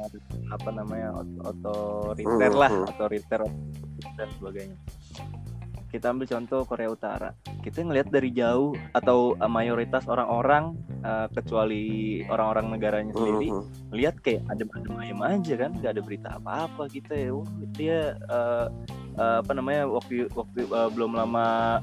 apa 0.51 0.69
namanya 0.71 1.09
ot- 1.15 1.41
otoriter 1.43 2.53
lah 2.53 2.71
Hmm. 2.71 2.85
otoriter 2.87 3.41
dan 4.15 4.29
sebagainya 4.37 4.77
kita 5.89 6.11
ambil 6.11 6.27
contoh 6.27 6.67
Korea 6.67 6.91
Utara 6.91 7.31
kita 7.63 7.81
ngelihat 7.81 8.11
dari 8.11 8.29
jauh 8.29 8.75
atau 8.93 9.39
uh, 9.39 9.47
mayoritas 9.47 10.05
orang-orang 10.05 10.75
uh, 11.01 11.31
kecuali 11.31 11.85
orang-orang 12.27 12.77
negaranya 12.77 13.13
sendiri 13.15 13.49
lihat 13.89 14.19
kayak 14.21 14.43
adem-adem 14.51 14.95
ayam 14.99 15.21
aja 15.23 15.55
kan 15.57 15.71
nggak 15.73 15.93
ada 15.95 16.03
berita 16.03 16.29
apa-apa 16.35 16.91
kita 16.91 17.15
ya 17.15 17.31
Wah, 17.31 17.47
dia 17.73 17.99
eh, 18.19 18.67
eh, 19.15 19.37
apa 19.39 19.53
namanya 19.55 19.87
waktu 19.87 20.27
waktu 20.35 20.67
eh, 20.67 20.89
belum 20.91 21.15
lama 21.15 21.79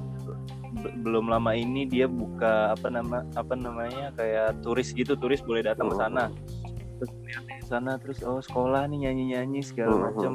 belum 0.95 1.25
lama 1.27 1.51
ini 1.51 1.85
dia 1.85 2.05
buka 2.05 2.71
apa 2.71 2.87
nama 2.87 3.21
apa 3.33 3.53
namanya 3.53 4.09
kayak 4.11 4.59
turis 4.59 4.91
gitu 4.91 5.13
turis 5.13 5.39
boleh 5.39 5.61
datang 5.61 5.87
ke 5.87 5.95
sana 5.95 6.29
terus 6.97 7.11
lihat 7.23 7.43
di 7.47 7.65
sana 7.65 7.91
terus 7.97 8.19
oh 8.21 8.39
sekolah 8.39 8.85
nih 8.85 9.05
nyanyi-nyanyi 9.05 9.61
segala 9.61 9.91
Mhm. 9.91 10.01
macam 10.03 10.33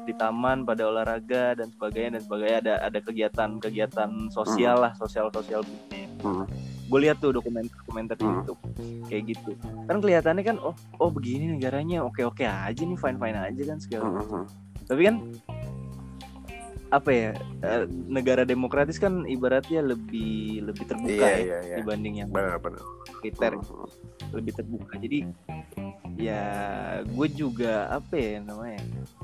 di 0.00 0.12
taman 0.12 0.64
pada 0.64 0.82
olahraga 0.84 1.54
dan 1.54 1.68
sebagainya 1.68 2.10
dan 2.12 2.22
sebagainya 2.22 2.58
ada 2.60 2.74
ada 2.82 2.98
kegiatan-kegiatan 3.00 4.10
sosial 4.28 4.76
lah 4.80 4.92
sosial 4.94 5.30
sosial 5.30 5.62
Hmm. 6.20 6.44
gue 6.84 7.00
lihat 7.00 7.16
tuh 7.18 7.32
dokumenter-dokumenter 7.32 8.12
di 8.14 8.22
Hmm. 8.22 8.34
YouTube 8.36 8.60
kayak 9.06 9.22
gitu 9.26 9.50
kan 9.86 9.96
kelihatannya 9.98 10.44
kan 10.44 10.56
oh 10.58 10.74
oh 10.98 11.08
begini 11.08 11.48
negaranya 11.48 12.02
oke 12.02 12.20
oke 12.22 12.42
aja 12.42 12.76
nih 12.76 12.94
fine 12.94 13.16
fine 13.16 13.38
aja 13.38 13.62
kan 13.64 13.78
segala 13.78 14.02
Hmm, 14.02 14.14
macam. 14.14 14.28
hmm. 14.34 14.46
tapi 14.84 15.00
kan 15.02 15.16
apa 16.90 17.10
ya 17.10 17.30
eh, 17.62 17.82
negara 18.06 18.42
demokratis 18.42 18.98
kan 18.98 19.22
ibaratnya 19.24 19.78
lebih 19.80 20.64
lebih 20.64 20.84
terbuka 20.84 21.12
Iya 21.12 21.30
ya 21.30 21.38
iya 21.38 21.58
iya. 21.64 21.76
dibanding 21.78 22.14
yang 22.18 22.28
Benar 22.28 22.58
benar. 22.58 22.82
militer 23.22 23.52
Hmm. 23.54 23.86
lebih 24.32 24.52
terbuka 24.54 24.92
jadi 24.96 25.18
ya 26.16 26.44
gue 27.04 27.28
juga 27.30 27.72
apa 27.88 28.14
ya 28.14 28.38
namanya 28.40 28.82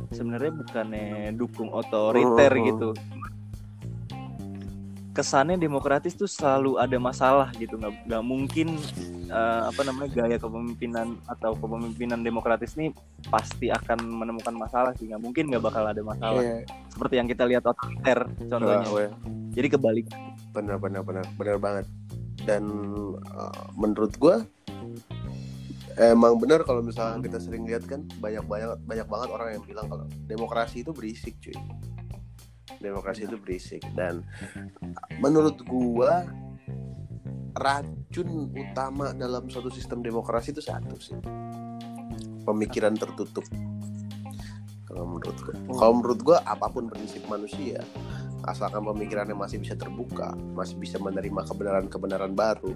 sebenarnya 0.09 0.53
bukannya 0.55 1.07
dukung 1.33 1.69
otoriter 1.71 2.53
Hmm. 2.53 2.65
gitu 2.67 2.89
kesannya 5.17 5.57
demokratis 5.57 6.13
tuh 6.13 6.29
selalu 6.29 6.77
ada 6.77 7.01
masalah 7.01 7.49
gitu. 7.57 7.81
Nggak 7.81 8.05
nggak 8.05 8.25
mungkin 8.25 8.77
eh, 9.33 9.63
apa 9.65 9.81
namanya 9.89 10.13
gaya 10.13 10.37
kepemimpinan 10.37 11.17
atau 11.25 11.57
kepemimpinan 11.57 12.21
demokratis 12.21 12.77
ini 12.77 12.93
pasti 13.33 13.73
akan 13.73 14.05
menemukan 14.05 14.53
masalah 14.53 14.93
sih. 15.01 15.09
Nggak 15.09 15.23
mungkin 15.25 15.49
nggak 15.49 15.65
bakal 15.65 15.89
ada 15.89 16.03
masalah. 16.05 16.45
Iya. 16.45 16.69
seperti 16.93 17.15
yang 17.21 17.29
kita 17.29 17.45
lihat 17.49 17.65
otoriter 17.65 18.29
contohnya. 18.49 18.89
Wah. 18.93 19.11
jadi 19.57 19.69
kebalik. 19.73 20.07
Benar 20.53 20.77
benar 20.77 21.01
benar. 21.01 21.25
Benar 21.41 21.57
banget. 21.57 21.87
Dan 22.45 22.69
uh, 23.33 23.65
menurut 23.73 24.13
gua 24.21 24.45
emang 25.97 26.37
benar 26.37 26.61
kalau 26.69 26.85
misalnya 26.85 27.25
kita 27.25 27.41
sering 27.41 27.65
lihat 27.65 27.89
kan 27.89 28.05
banyak 28.21 28.45
banyak 28.45 28.77
banyak 28.85 29.07
banget 29.09 29.29
orang 29.33 29.49
yang 29.57 29.65
bilang 29.65 29.87
kalau 29.89 30.05
demokrasi 30.29 30.85
itu 30.85 30.93
berisik 30.93 31.41
cuy 31.41 31.57
demokrasi 32.81 33.27
itu 33.27 33.37
berisik. 33.39 33.83
Dan 33.95 34.23
menurut 35.23 35.61
gua 35.67 36.27
racun 37.57 38.53
utama 38.53 39.17
dalam 39.17 39.49
suatu 39.49 39.73
sistem 39.73 40.05
demokrasi 40.05 40.53
itu 40.53 40.63
satu 40.63 40.97
sih. 41.01 41.19
Pemikiran 42.47 42.95
tertutup. 42.95 43.47
Kalau 44.87 45.05
menurut 45.05 45.39
gua. 45.41 45.55
Kalau 45.77 45.93
menurut 45.99 46.21
gua 46.23 46.39
apa 46.47 46.67
pun 46.71 46.89
prinsip 46.91 47.25
manusia 47.27 47.83
asalkan 48.47 48.87
pemikirannya 48.87 49.35
masih 49.35 49.59
bisa 49.59 49.75
terbuka, 49.75 50.33
masih 50.55 50.79
bisa 50.79 51.03
menerima 51.03 51.43
kebenaran-kebenaran 51.51 52.31
baru, 52.33 52.71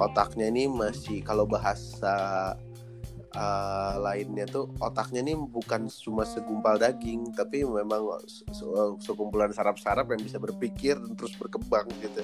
otaknya 0.00 0.48
ini 0.48 0.72
masih 0.72 1.20
kalau 1.20 1.44
bahasa 1.44 2.56
uh, 3.36 3.94
lainnya 4.00 4.48
tuh 4.48 4.70
otaknya 4.78 5.20
ini 5.24 5.36
bukan 5.36 5.88
cuma 5.88 6.24
segumpal 6.24 6.76
daging, 6.76 7.32
tapi 7.32 7.64
memang 7.64 8.04
se- 8.24 8.46
se- 8.52 8.96
sekumpulan 9.02 9.52
saraf-saraf 9.52 10.08
yang 10.08 10.22
bisa 10.22 10.36
berpikir 10.40 10.96
dan 10.96 11.12
terus 11.16 11.34
berkembang 11.36 11.88
gitu. 12.00 12.22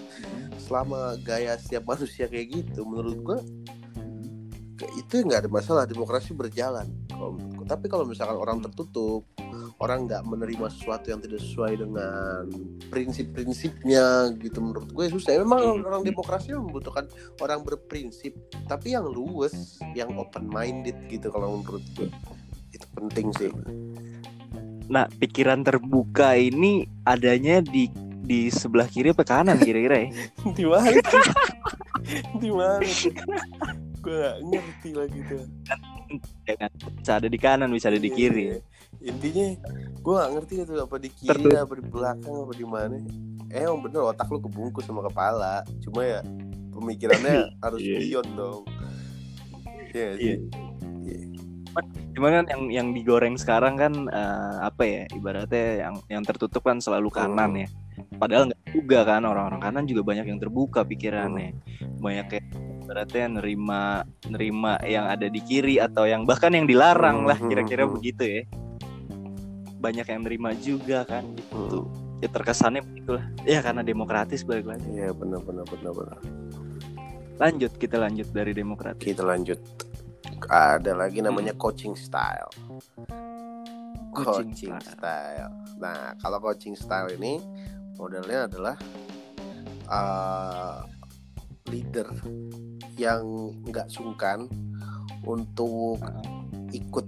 Selama 0.61 1.17
gaya 1.25 1.57
setiap 1.61 1.89
manusia 1.89 2.29
kayak 2.29 2.63
gitu, 2.63 2.85
menurut 2.85 3.17
gua 3.25 3.39
kayak 4.79 4.93
itu 4.95 5.15
nggak 5.27 5.41
ada 5.47 5.51
masalah 5.51 5.85
demokrasi 5.85 6.33
berjalan. 6.33 6.87
Kalau. 7.11 7.35
Tapi 7.69 7.87
kalau 7.93 8.09
misalkan 8.09 8.41
orang 8.41 8.65
tertutup, 8.65 9.29
orang 9.79 10.09
nggak 10.09 10.25
menerima 10.25 10.67
sesuatu 10.73 11.13
yang 11.13 11.21
tidak 11.21 11.45
sesuai 11.45 11.85
dengan 11.85 12.49
prinsip-prinsipnya 12.89 14.33
gitu 14.41 14.59
menurut 14.65 14.89
gue 14.91 15.07
susah. 15.13 15.37
Memang 15.39 15.85
orang 15.85 16.03
demokrasi 16.03 16.57
membutuhkan 16.57 17.07
orang 17.45 17.61
berprinsip 17.63 18.33
tapi 18.65 18.97
yang 18.97 19.05
luwes 19.05 19.79
yang 19.93 20.17
open 20.17 20.49
minded 20.49 20.97
gitu 21.13 21.29
kalau 21.29 21.61
menurut 21.61 21.85
gue. 21.95 22.09
Itu 22.73 22.87
penting 22.97 23.29
sih. 23.37 23.53
Nah 24.89 25.05
pikiran 25.21 25.61
terbuka 25.61 26.35
ini 26.41 26.89
adanya 27.05 27.61
di 27.61 27.93
di 28.29 28.49
sebelah 28.53 28.89
kiri 28.89 29.13
apa 29.13 29.25
kanan 29.25 29.61
kira-kira 29.61 30.05
ya? 30.05 30.09
Di 30.59 30.65
mana? 30.69 31.01
Di 32.41 32.51
mana 32.53 32.85
gue 34.09 34.17
nggak 34.17 34.37
ngerti 34.43 34.91
lagi 34.95 35.19
tuh 35.29 35.43
Ya 36.43 36.55
kan? 36.57 36.71
bisa 36.97 37.13
ada 37.15 37.29
di 37.29 37.37
kanan 37.37 37.69
bisa 37.69 37.93
ada 37.93 38.01
di 38.01 38.09
kiri 38.09 38.45
Iya. 38.49 38.59
intinya 39.05 39.47
gue 39.95 40.15
gak 40.17 40.31
ngerti 40.33 40.55
itu 40.59 40.73
apa 40.75 40.97
di 40.97 41.11
kiri 41.13 41.53
apa 41.53 41.73
di 41.77 41.85
belakang 41.85 42.37
apa 42.41 42.53
di 42.53 42.65
mana 42.65 42.97
eh 43.49 43.63
emang 43.63 43.85
bener 43.85 44.03
otak 44.07 44.27
lu 44.27 44.41
kebungkus 44.41 44.83
sama 44.83 45.05
kepala 45.05 45.61
cuma 45.79 46.01
ya 46.03 46.21
pemikirannya 46.71 47.37
harus 47.63 47.79
Iya, 47.79 47.93
iya. 47.93 47.99
beyond 48.01 48.31
dong 48.35 48.63
Iya. 49.89 50.09
Iya. 50.17 50.37
Cuman 52.13 52.31
kan 52.35 52.45
yang 52.49 52.63
yang 52.69 52.89
digoreng 52.91 53.37
sekarang 53.37 53.77
kan 53.77 53.93
eh, 54.07 54.55
apa 54.61 54.83
ya 54.83 55.03
ibaratnya 55.11 55.65
yang 55.81 55.95
yang 56.11 56.23
tertutup 56.23 56.61
kan 56.61 56.77
selalu 56.77 57.09
kanan 57.09 57.55
Hmm. 57.55 57.63
ya. 57.63 57.69
Padahal 58.15 58.51
nggak 58.51 58.63
juga 58.69 58.99
kan 59.05 59.23
orang-orang 59.23 59.61
kanan 59.61 59.85
juga 59.87 60.03
banyak 60.05 60.27
yang 60.27 60.39
terbuka 60.39 60.83
pikirannya. 60.83 61.55
Banyak 61.99 62.27
yang 62.31 62.47
ibaratnya 62.89 63.29
nerima 63.29 64.01
nerima 64.33 64.81
yang 64.81 65.13
ada 65.13 65.29
di 65.29 65.45
kiri 65.45 65.77
atau 65.77 66.09
yang 66.09 66.25
bahkan 66.25 66.49
yang 66.57 66.65
dilarang 66.65 67.29
lah 67.29 67.37
Hmm, 67.37 67.53
kira-kira 67.53 67.85
hmm. 67.85 67.93
begitu 67.93 68.25
ya. 68.25 68.43
Banyak 69.77 70.09
yang 70.09 70.25
nerima 70.25 70.57
juga 70.57 71.05
kan 71.05 71.21
gitu. 71.37 71.85
Hmm. 71.85 72.25
Ya 72.25 72.33
terkesannya 72.33 72.81
begitulah. 72.81 73.29
Ya 73.45 73.61
karena 73.61 73.85
demokratis 73.85 74.41
balik 74.41 74.73
lagi. 74.73 74.89
Iya 74.89 75.13
benar 75.13 75.45
benar 75.45 75.69
benar 75.69 75.93
benar. 75.93 76.19
Lanjut 77.37 77.77
kita 77.77 78.01
lanjut 78.01 78.33
dari 78.33 78.57
demokratis. 78.57 79.05
Kita 79.05 79.21
lanjut. 79.21 79.61
Ada 80.49 80.97
lagi 80.97 81.21
namanya 81.21 81.53
coaching 81.61 81.93
style. 81.93 82.49
Coaching 84.17 84.57
Coaching, 84.57 84.73
style. 84.81 84.97
style. 84.97 85.53
Nah, 85.77 86.17
kalau 86.25 86.41
coaching 86.41 86.73
style 86.73 87.13
ini 87.13 87.37
modelnya 88.01 88.49
adalah 88.49 88.75
uh, 89.93 90.83
leader 91.69 92.09
yang 92.99 93.55
nggak 93.69 93.87
sungkan 93.89 94.51
untuk 95.23 96.01
ikut 96.75 97.07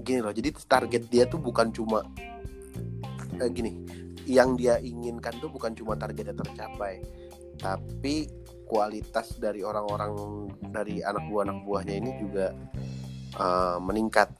gini 0.00 0.20
loh. 0.24 0.32
Jadi 0.32 0.54
target 0.64 1.02
dia 1.12 1.28
tuh 1.28 1.38
bukan 1.42 1.68
cuma 1.74 2.06
eh, 3.36 3.50
gini, 3.52 3.84
yang 4.24 4.56
dia 4.56 4.80
inginkan 4.80 5.36
tuh 5.38 5.52
bukan 5.52 5.76
cuma 5.76 5.98
targetnya 5.98 6.34
tercapai, 6.34 7.04
tapi 7.60 8.30
kualitas 8.70 9.36
dari 9.36 9.66
orang-orang 9.66 10.46
dari 10.70 11.02
anak 11.02 11.26
buah 11.26 11.42
anak 11.50 11.58
buahnya 11.66 11.94
ini 11.98 12.10
juga 12.22 12.54
uh, 13.34 13.82
meningkat. 13.82 14.30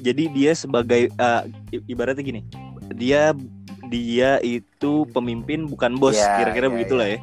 jadi 0.00 0.32
dia 0.32 0.52
sebagai 0.56 1.12
i- 1.70 1.84
ibaratnya 1.86 2.24
gini 2.24 2.42
dia 2.96 3.36
dia 3.90 4.38
itu 4.40 5.04
pemimpin 5.10 5.66
bukan 5.66 5.98
bos 5.98 6.14
Ya, 6.14 6.38
kira-kira 6.38 6.70
ya, 6.70 6.72
begitulah 6.72 7.08
ya 7.10 7.18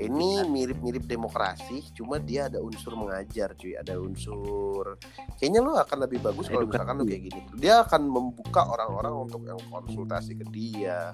Ini 0.00 0.48
mirip-mirip 0.48 1.04
demokrasi, 1.04 1.84
cuma 1.92 2.16
dia 2.16 2.48
ada 2.48 2.56
unsur 2.56 2.96
mengajar, 2.96 3.52
cuy. 3.52 3.76
Ada 3.76 4.00
unsur. 4.00 4.96
Kayaknya 5.36 5.60
lo 5.60 5.76
akan 5.76 5.98
lebih 6.08 6.24
bagus 6.24 6.48
kalau 6.48 6.64
misalkan 6.64 6.96
lo 6.96 7.04
kayak 7.04 7.28
gini. 7.28 7.40
Dia 7.60 7.84
akan 7.84 8.08
membuka 8.08 8.64
orang-orang 8.64 9.28
untuk 9.28 9.44
yang 9.44 9.60
konsultasi 9.68 10.40
ke 10.40 10.48
dia. 10.48 11.12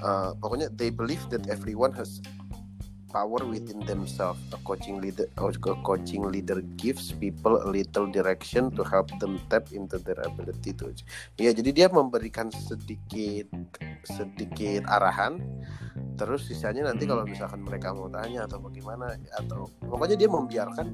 Uh, 0.00 0.32
pokoknya 0.40 0.72
they 0.72 0.88
believe 0.88 1.20
that 1.28 1.44
everyone 1.52 1.92
has 1.92 2.24
power 3.08 3.40
within 3.48 3.80
themselves. 3.84 4.40
A 4.52 4.58
coaching 4.62 5.00
leader, 5.00 5.26
a 5.36 5.74
coaching 5.82 6.24
leader 6.28 6.60
gives 6.76 7.12
people 7.12 7.60
a 7.60 7.68
little 7.68 8.06
direction 8.06 8.70
to 8.76 8.84
help 8.84 9.08
them 9.18 9.40
tap 9.48 9.72
into 9.72 9.98
their 9.98 10.20
ability 10.24 10.72
to. 10.76 10.92
Ya, 11.40 11.52
jadi 11.52 11.70
dia 11.72 11.86
memberikan 11.88 12.52
sedikit 12.52 13.48
sedikit 14.04 14.86
arahan 14.88 15.40
terus 16.18 16.50
sisanya 16.50 16.90
nanti 16.90 17.06
kalau 17.06 17.22
misalkan 17.22 17.62
mereka 17.62 17.94
mau 17.94 18.10
tanya 18.10 18.46
atau 18.46 18.58
bagaimana 18.58 19.14
atau 19.38 19.70
pokoknya 19.86 20.16
dia 20.18 20.30
membiarkan 20.30 20.86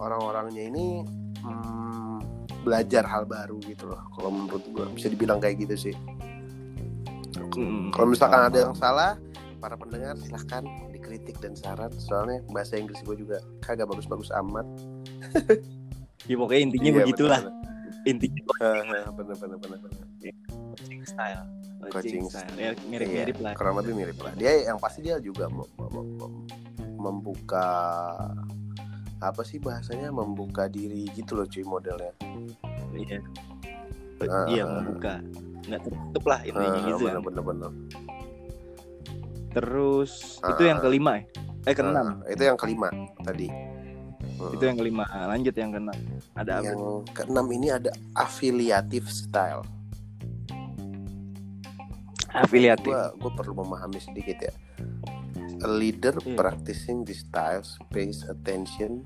orang-orangnya 0.00 0.64
ini 0.72 1.04
hmm, 1.44 2.18
belajar 2.64 3.04
hal 3.04 3.28
baru 3.28 3.60
gitu 3.68 3.92
loh 3.92 4.00
kalau 4.16 4.32
menurut 4.32 4.64
gua 4.72 4.88
bisa 4.88 5.12
dibilang 5.12 5.40
kayak 5.40 5.60
gitu 5.60 5.90
sih 5.90 5.96
Mm. 7.52 7.92
kalau 7.92 8.08
misalkan 8.08 8.48
ada 8.48 8.58
yang 8.64 8.72
salah 8.72 9.20
para 9.62 9.78
pendengar 9.78 10.18
silahkan 10.18 10.60
dikritik 10.90 11.38
dan 11.38 11.54
saran. 11.54 11.94
Soalnya 11.94 12.42
bahasa 12.50 12.74
Inggris 12.74 12.98
gue 13.00 13.14
juga 13.16 13.38
kagak 13.62 13.86
bagus-bagus 13.86 14.34
amat. 14.36 14.66
Ya 16.22 16.38
pokoknya 16.38 16.62
intinya 16.70 16.86
Iya, 16.86 16.98
begitulah. 17.02 17.40
intinya 18.06 18.42
Haha, 18.62 19.10
bener-bener 19.10 19.58
bener-bener. 19.58 20.02
coaching 20.70 21.02
style. 21.02 21.42
Coaching 21.90 22.22
style. 22.30 22.54
ya, 22.54 22.70
mirip-mirip 22.86 23.36
Iya, 23.38 23.42
lah. 23.42 23.52
kurang 23.58 23.82
lebih 23.82 23.90
mirip 23.92 24.18
lah. 24.22 24.30
Dia 24.38 24.70
yang 24.70 24.78
pasti 24.78 25.02
dia 25.02 25.18
juga 25.18 25.50
mem- 25.50 25.66
mem- 25.74 26.14
mem- 26.14 26.46
membuka 26.94 27.66
apa 29.18 29.42
sih 29.42 29.58
bahasanya? 29.58 30.14
Membuka 30.14 30.70
diri 30.70 31.10
gitu 31.10 31.34
loh 31.34 31.42
cuy 31.42 31.66
modelnya. 31.66 32.14
Iya. 32.94 33.18
Ah, 34.22 34.46
iya 34.46 34.62
membuka. 34.62 35.18
Nggak 35.66 35.80
tertutup 35.82 36.24
lah 36.24 36.40
intinya 36.46 36.70
Ah, 36.70 36.86
gitu 36.86 37.02
ya. 37.02 37.18
bener 37.18 37.22
bener 37.26 37.42
bener 37.42 37.70
terus 39.52 40.40
Ah, 40.40 40.52
itu 40.52 40.62
yang 40.64 40.80
ah. 40.80 40.84
kelima 40.84 41.10
ya? 41.16 41.24
Eh 41.62 41.74
keenam. 41.76 42.06
Ah, 42.20 42.32
itu 42.32 42.42
yang 42.42 42.58
kelima 42.58 42.88
tadi. 43.22 43.48
Hmm. 44.32 44.50
itu 44.50 44.64
yang 44.64 44.74
kelima. 44.74 45.04
Ah, 45.06 45.30
lanjut 45.30 45.54
yang 45.54 45.70
keenam. 45.70 45.98
Ada 46.34 46.52
apa? 46.58 46.64
Yang 46.66 46.80
keenam 47.14 47.46
ini 47.52 47.68
ada 47.70 47.90
affiliative 48.16 49.06
style. 49.06 49.62
Afiliatif 52.32 52.88
gue 52.88 53.02
gue 53.20 53.32
perlu 53.36 53.52
memahami 53.54 54.00
sedikit 54.00 54.40
ya. 54.40 54.52
A 55.62 55.68
leader 55.68 56.16
Iya. 56.18 56.34
practicing 56.34 57.04
these 57.04 57.22
styles 57.22 57.76
pays 57.92 58.24
attention 58.26 59.04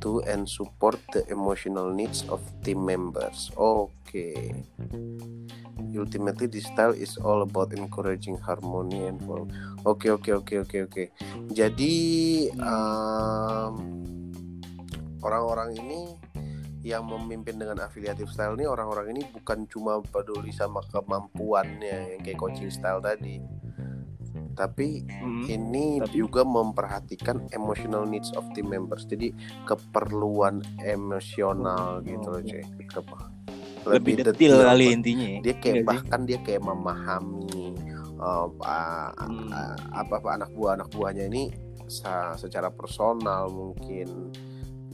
to 0.00 0.22
and 0.24 0.48
support 0.48 1.00
the 1.12 1.26
emotional 1.28 1.92
needs 1.92 2.24
of 2.28 2.40
team 2.62 2.84
members. 2.84 3.50
Oke. 3.56 4.54
Ultimately, 5.96 6.46
this 6.46 6.68
style 6.68 6.92
is 6.92 7.16
all 7.16 7.42
about 7.42 7.72
encouraging 7.72 8.36
harmony 8.40 9.08
and 9.08 9.20
flow. 9.20 9.48
Oke, 9.84 10.12
oke, 10.12 10.28
oke, 10.32 10.54
oke, 10.64 10.78
oke. 10.88 11.04
Jadi 11.52 11.94
um, 12.60 13.74
orang-orang 15.24 15.76
ini 15.76 16.00
yang 16.86 17.02
memimpin 17.02 17.58
dengan 17.58 17.82
afiliatif 17.82 18.30
style 18.30 18.54
ini 18.54 18.62
orang-orang 18.62 19.10
ini 19.18 19.26
bukan 19.34 19.66
cuma 19.66 19.98
peduli 20.06 20.54
sama 20.54 20.86
kemampuannya 20.86 22.14
yang 22.14 22.20
kayak 22.22 22.38
coaching 22.38 22.70
style 22.70 23.02
tadi, 23.02 23.42
tapi 24.56 25.04
Mm. 25.04 25.44
ini 25.46 25.86
Tapi- 26.00 26.16
juga 26.16 26.42
memperhatikan 26.42 27.46
emotional 27.50 28.02
needs 28.02 28.32
of 28.32 28.48
team 28.50 28.66
members 28.66 29.04
jadi 29.04 29.30
keperluan 29.64 30.64
emosional 30.80 32.00
Oh. 32.00 32.02
gitu 32.02 32.26
loh 32.26 32.40
cuy 32.40 32.64
Kep- 32.86 33.34
lebih 33.86 34.18
detail 34.18 34.64
kali 34.64 34.86
intinya 34.90 35.26
ya. 35.28 35.38
dia 35.42 35.54
kayak 35.54 35.74
Iya 35.76 35.78
sih? 35.78 35.86
bahkan 35.86 36.20
dia 36.24 36.38
kayak 36.40 36.62
memahami 36.64 37.76
uh, 38.16 38.48
a- 38.64 39.12
Hmm. 39.14 39.52
apa 39.92 40.14
apa 40.16 40.28
anak 40.34 40.50
buah 40.50 40.74
anak 40.74 40.88
buahnya 40.90 41.28
ini 41.28 41.52
secara 42.34 42.66
personal 42.68 43.46
mungkin 43.46 44.32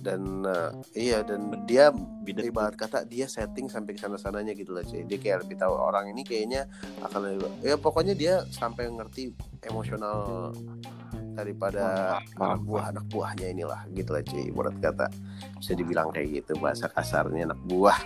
dan 0.02 0.42
uh, 0.42 0.74
iya 0.98 1.22
dan 1.22 1.46
dia 1.62 1.94
detail. 2.26 2.50
ibarat 2.50 2.74
kata 2.74 3.06
dia 3.06 3.30
setting 3.30 3.70
sampai 3.70 3.94
ke 3.94 4.02
sana 4.02 4.18
sananya 4.18 4.50
gitu 4.52 4.74
loh 4.74 4.82
cuy 4.82 5.06
dia 5.06 5.18
kayak 5.22 5.46
lebih 5.46 5.62
tahu 5.62 5.78
orang 5.78 6.10
ini 6.10 6.26
kayaknya 6.26 6.66
akan 7.06 7.38
lebih 7.38 7.50
ya 7.62 7.78
pokoknya 7.78 8.18
dia 8.18 8.42
sampai 8.50 8.90
ngerti 8.90 9.30
emosional 9.62 10.50
daripada 11.32 12.18
anak 12.36 12.60
buah 12.66 12.84
anak 12.92 13.06
buahnya 13.08 13.46
inilah 13.54 13.80
gitu 13.94 14.10
lah 14.10 14.22
cuy 14.26 14.50
ibarat 14.50 14.76
kata 14.82 15.06
bisa 15.56 15.72
dibilang 15.78 16.10
kayak 16.10 16.42
gitu 16.42 16.58
bahasa 16.58 16.90
kasarnya 16.90 17.54
anak 17.54 17.60
buah. 17.70 17.98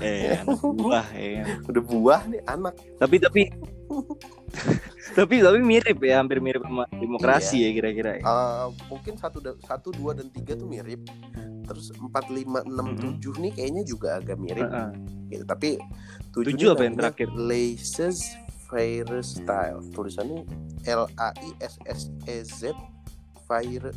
Eh 0.00 0.40
anak 0.40 0.62
buah 0.80 1.06
ya. 1.12 1.44
udah 1.68 1.82
buah 1.84 2.20
nih 2.32 2.42
anak. 2.48 2.74
Tapi 2.96 3.16
tapi 3.20 3.42
tapi 5.18 5.40
tapi 5.40 5.58
mirip 5.60 5.98
ya, 6.00 6.20
hampir 6.20 6.38
mirip 6.38 6.62
sama 6.62 6.84
demokrasi 6.92 7.56
Iya. 7.58 7.66
ya 7.68 7.70
kira-kira. 7.74 8.10
ya. 8.18 8.24
Eh, 8.24 8.66
mungkin 8.88 9.14
satu 9.16 9.38
satu 9.64 9.88
dua 9.92 10.12
dan 10.14 10.28
tiga 10.30 10.54
tuh 10.54 10.68
mirip 10.68 11.00
terus 11.68 11.92
empat 12.00 12.32
lima 12.32 12.64
enam 12.64 12.96
tujuh 12.96 13.36
nih 13.36 13.52
kayaknya 13.52 13.84
juga 13.84 14.16
agak 14.16 14.40
mirip 14.40 14.64
Heeh. 14.64 14.88
gitu 15.28 15.44
tapi 15.44 15.76
tujuh, 16.32 16.56
Tujuh 16.56 16.68
apa 16.72 16.82
yang 16.82 16.96
terakhir? 16.96 17.28
Laces 17.36 18.24
Fire 18.68 19.20
Style 19.20 19.80
tulisannya 19.92 20.48
L 20.88 21.04
A 21.20 21.28
I 21.36 21.50
S 21.60 21.76
S 21.84 22.08
E 22.24 22.40
Z 22.44 22.72
Fire 23.44 23.92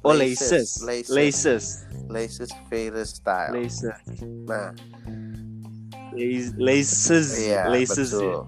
Oh 0.00 0.14
laces, 0.16 0.80
Laces 0.80 1.12
laces, 1.12 1.66
Laces 2.08 2.50
Fire 2.70 3.02
Style 3.04 3.52
laces, 3.52 3.98
nah 4.48 4.72
laces, 6.14 6.54
laces, 6.56 7.28
iya 7.38 7.68
laces. 7.68 8.10
ya. 8.14 8.40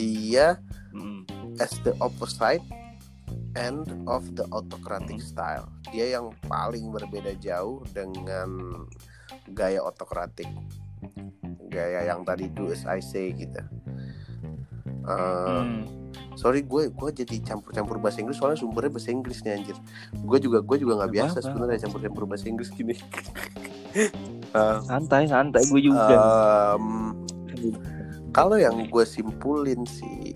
Dia 0.00 0.56
Mm. 0.90 1.22
as 1.60 1.70
the 1.84 1.92
opposite 2.00 2.64
end 3.54 3.84
of 4.06 4.26
the 4.34 4.46
autocratic 4.50 5.18
Hmm. 5.18 5.26
style. 5.26 5.66
Dia 5.90 6.18
yang 6.18 6.30
paling 6.46 6.90
berbeda 6.90 7.34
jauh 7.38 7.82
dengan 7.90 8.82
gaya 9.50 9.82
autokratik. 9.82 10.48
Gaya 11.66 12.10
yang 12.10 12.26
tadi 12.26 12.50
do 12.50 12.70
as 12.70 12.82
I 12.86 12.98
say 12.98 13.30
gitu. 13.30 13.62
Uh, 15.02 15.62
Mm. 15.62 15.82
Sorry 16.34 16.62
gue 16.62 16.88
gue 16.88 17.10
jadi 17.12 17.36
campur-campur 17.42 18.00
bahasa 18.00 18.22
Inggris 18.22 18.38
soalnya 18.38 18.58
sumbernya 18.58 18.90
bahasa 18.90 19.10
Inggris 19.12 19.42
nih 19.42 19.60
anjir. 19.60 19.76
Gue 20.14 20.38
juga 20.40 20.58
gue 20.62 20.76
juga 20.78 21.02
nggak 21.02 21.12
biasa 21.12 21.36
sebenarnya 21.42 21.84
campur-campur 21.84 22.24
bahasa 22.24 22.46
Inggris 22.48 22.70
gini. 22.72 22.96
Uh, 24.50 24.78
Santai, 24.82 25.26
santai 25.26 25.62
gue 25.66 25.80
juga. 25.90 26.06
um, 26.74 27.14
kalau 28.30 28.56
yang 28.56 28.86
gue 28.86 29.04
simpulin 29.04 29.82
sih 29.84 30.34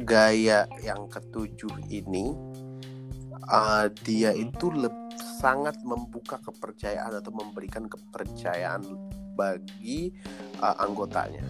gaya 0.00 0.70
yang 0.80 1.10
ketujuh 1.10 1.70
ini 1.90 2.30
uh, 3.46 3.90
dia 4.06 4.30
itu 4.30 4.70
sangat 5.40 5.74
membuka 5.82 6.38
kepercayaan 6.38 7.18
atau 7.18 7.32
memberikan 7.32 7.88
kepercayaan 7.88 8.84
bagi 9.34 10.14
uh, 10.60 10.76
anggotanya. 10.78 11.42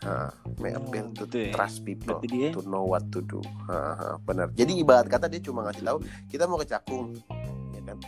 Nah, 0.00 0.32
may 0.56 0.72
Oh, 0.72 0.80
appeal 0.80 1.12
to 1.12 1.28
gitu 1.28 1.36
ya. 1.44 1.52
trust 1.52 1.84
people 1.84 2.16
Berarti 2.16 2.28
dia- 2.32 2.54
to 2.56 2.64
know 2.64 2.88
what 2.88 3.04
to 3.12 3.20
do. 3.20 3.44
Ha, 3.68 3.76
ha, 3.92 4.06
benar. 4.16 4.48
Jadi 4.56 4.80
ibarat 4.80 5.04
kata 5.04 5.28
dia 5.28 5.44
cuma 5.44 5.60
ngasih 5.68 5.84
tahu 5.84 5.98
kita 6.32 6.48
mau 6.48 6.56
ke 6.56 6.64
Cakung, 6.64 7.20
ya 7.76 7.80
kan? 7.84 7.98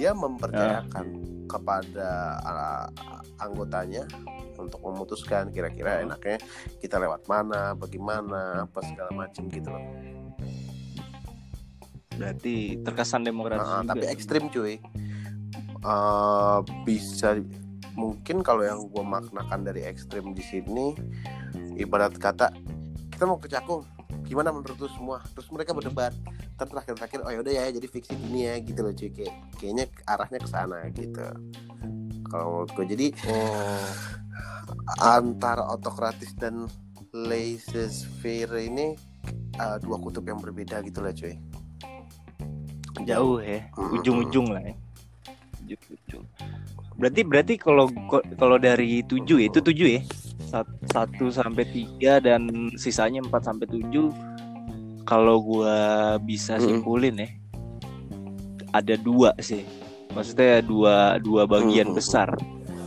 Dia 0.00 0.16
mempercayakan 0.16 1.06
kepada 1.44 2.08
uh, 2.40 2.86
anggotanya 3.36 4.08
untuk 4.62 4.80
memutuskan 4.80 5.50
kira-kira 5.50 6.00
Hmm. 6.00 6.10
enaknya 6.10 6.38
kita 6.78 6.96
lewat 6.96 7.26
mana, 7.26 7.74
bagaimana, 7.74 8.64
apa 8.64 8.80
segala 8.86 9.10
macam 9.12 9.50
gitu 9.50 9.68
loh. 9.68 9.82
Berarti 12.12 12.78
terkesan 12.84 13.24
demokratis 13.24 13.64
Nah, 13.64 13.82
juga. 13.82 13.90
tapi 13.96 14.04
ekstrim 14.08 14.46
cuy. 14.48 14.78
Uh, 15.82 16.62
bisa 16.86 17.42
mungkin 17.92 18.40
kalau 18.40 18.62
yang 18.62 18.86
gue 18.86 19.02
maknakan 19.04 19.66
dari 19.66 19.82
ekstrim 19.82 20.30
di 20.30 20.40
sini 20.40 20.94
ibarat 21.74 22.14
kata 22.16 22.54
kita 23.10 23.26
mau 23.26 23.36
ke 23.36 23.50
Cakung 23.50 23.82
gimana 24.22 24.54
menurut 24.54 24.78
lu 24.78 24.88
semua 24.88 25.20
terus 25.34 25.50
mereka 25.50 25.74
berdebat 25.74 26.14
Ntar 26.56 26.70
terakhir-terakhir 26.70 27.20
oh 27.26 27.32
yaudah 27.34 27.52
ya 27.52 27.64
jadi 27.68 27.84
fiksi 27.84 28.14
gini 28.14 28.46
ya 28.46 28.54
gitu 28.62 28.80
loh 28.80 28.94
cuy 28.94 29.10
kayak 29.10 29.34
kayaknya 29.58 29.84
arahnya 30.06 30.38
ke 30.38 30.48
sana 30.48 30.78
gitu 30.94 31.26
kalau 32.32 32.64
menurut 32.64 32.70
gue 32.72 32.86
jadi 32.96 33.06
Oh, 33.28 33.88
antara 35.04 35.68
autokratis 35.68 36.32
dan 36.40 36.64
laissez-faire 37.12 38.56
ini 38.56 38.96
uh, 39.60 39.76
dua 39.78 40.00
kutub 40.00 40.24
yang 40.24 40.40
berbeda 40.40 40.80
gitu 40.80 41.04
lah 41.04 41.12
cuy 41.12 41.36
jauh 43.02 43.42
ya. 43.42 43.66
Ujung-ujung 43.76 44.54
lah 44.54 44.62
ya. 44.62 44.74
Ujung-ujung. 45.66 46.24
Berarti 46.96 47.20
berarti 47.26 47.54
kalau 47.58 47.90
kalau 48.38 48.56
dari 48.62 49.02
tujuh 49.02 49.42
ya, 49.42 49.46
itu 49.50 49.58
tujuh 49.58 49.88
ya. 49.98 50.00
Sat- 50.46 50.70
Satu 50.86 51.32
sampai 51.32 51.66
tiga 51.66 52.22
dan 52.22 52.70
sisanya 52.78 53.24
empat 53.24 53.42
sampai 53.48 53.66
tujuh. 53.66 54.12
Kalau 55.02 55.42
gua 55.42 55.74
bisa 56.22 56.62
simpulin 56.62 57.18
ya, 57.18 57.28
ada 58.70 58.94
dua 58.94 59.34
sih. 59.42 59.66
Maksudnya 60.12 60.60
dua 60.60 61.16
dua 61.18 61.48
bagian 61.48 61.92
Mm-mm. 61.92 61.98
besar. 61.98 62.28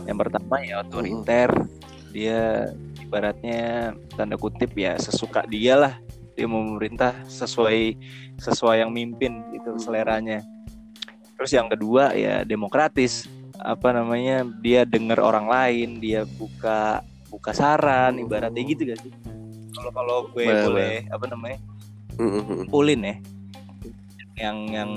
Yang 0.06 0.18
pertama 0.26 0.62
ya 0.62 0.82
otoriter. 0.82 1.50
Dia 2.14 2.70
ibaratnya 3.02 3.92
tanda 4.14 4.38
kutip 4.38 4.72
ya 4.78 4.94
sesuka 4.96 5.42
dia 5.46 5.74
lah. 5.76 5.94
Dia 6.38 6.46
mau 6.46 6.62
memerintah 6.62 7.16
sesuai 7.26 7.96
sesuai 8.38 8.86
yang 8.86 8.92
mimpin 8.92 9.42
gitu 9.52 9.74
Hmm. 9.74 9.82
seleranya. 9.82 10.40
Terus 11.36 11.52
yang 11.52 11.68
kedua 11.68 12.14
ya 12.14 12.46
demokratis. 12.46 13.26
Apa 13.56 13.88
namanya? 13.90 14.44
Dia 14.60 14.84
dengar 14.84 15.16
orang 15.16 15.48
lain, 15.48 15.96
dia 15.96 16.28
buka 16.28 17.00
buka 17.32 17.50
saran 17.56 18.20
Hmm. 18.20 18.24
ibaratnya 18.28 18.62
gitu 18.62 18.84
gak 18.86 19.00
sih? 19.00 19.12
Kalau 19.72 19.90
kalau 19.92 20.16
gue 20.32 20.44
Bener, 20.44 20.64
boleh 20.64 20.94
apa 21.08 21.24
namanya? 21.28 21.58
Mm-mm. 22.16 22.72
pulin 22.72 23.04
ya 23.04 23.16
yang 24.36 24.68
yang 24.68 24.90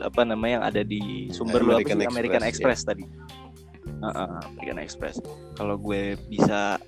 apa 0.00 0.24
namanya 0.24 0.52
yang 0.56 0.66
ada 0.66 0.82
di 0.82 1.28
sumber 1.28 1.60
lu 1.60 1.76
American 1.76 2.00
sih? 2.00 2.08
American 2.08 2.42
Express, 2.42 2.80
Express 2.82 2.88
tadi 2.88 3.04
Heeh, 4.00 4.28
American 4.48 4.78
Express 4.80 5.16
kalau 5.54 5.76
gue 5.76 6.16
bisa 6.26 6.80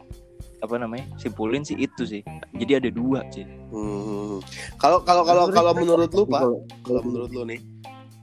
apa 0.62 0.74
namanya 0.78 1.04
simpulin 1.16 1.60
sih 1.60 1.76
itu 1.76 2.02
sih 2.02 2.22
jadi 2.54 2.80
ada 2.80 2.88
dua 2.88 3.20
sih 3.28 3.44
Hmm. 3.72 4.36
Kalau 4.76 5.00
kalau 5.00 5.24
kalau 5.24 5.48
kalau 5.48 5.72
menurut 5.72 6.12
lu 6.12 6.28
pak, 6.28 6.44
Kalau- 6.44 6.60
kalau 6.84 7.00
menurut 7.02 7.30
lu 7.32 7.42
nih, 7.48 7.60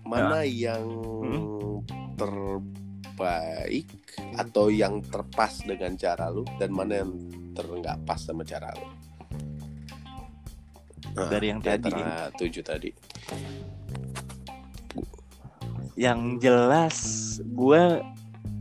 mana 0.05 0.45
yang 0.45 0.85
Hmm. 1.25 1.81
terbaik 2.13 3.89
atau 4.37 4.69
yang 4.69 5.01
terpas 5.01 5.65
dengan 5.65 5.97
cara 5.97 6.29
lu 6.29 6.45
dan 6.57 6.69
mana 6.69 7.01
yang 7.01 7.17
ter 7.51 7.65
nggak 7.65 8.05
pas 8.05 8.21
sama 8.21 8.45
cara 8.45 8.69
lu? 8.77 8.85
Nah, 11.19 11.27
Dari 11.27 11.47
yang 11.47 11.59
di 11.59 11.67
tadi. 11.67 11.91
tujuh 12.33 12.63
tadi. 12.63 12.89
yang 15.95 16.39
jelas 16.39 16.95
gue 17.43 17.99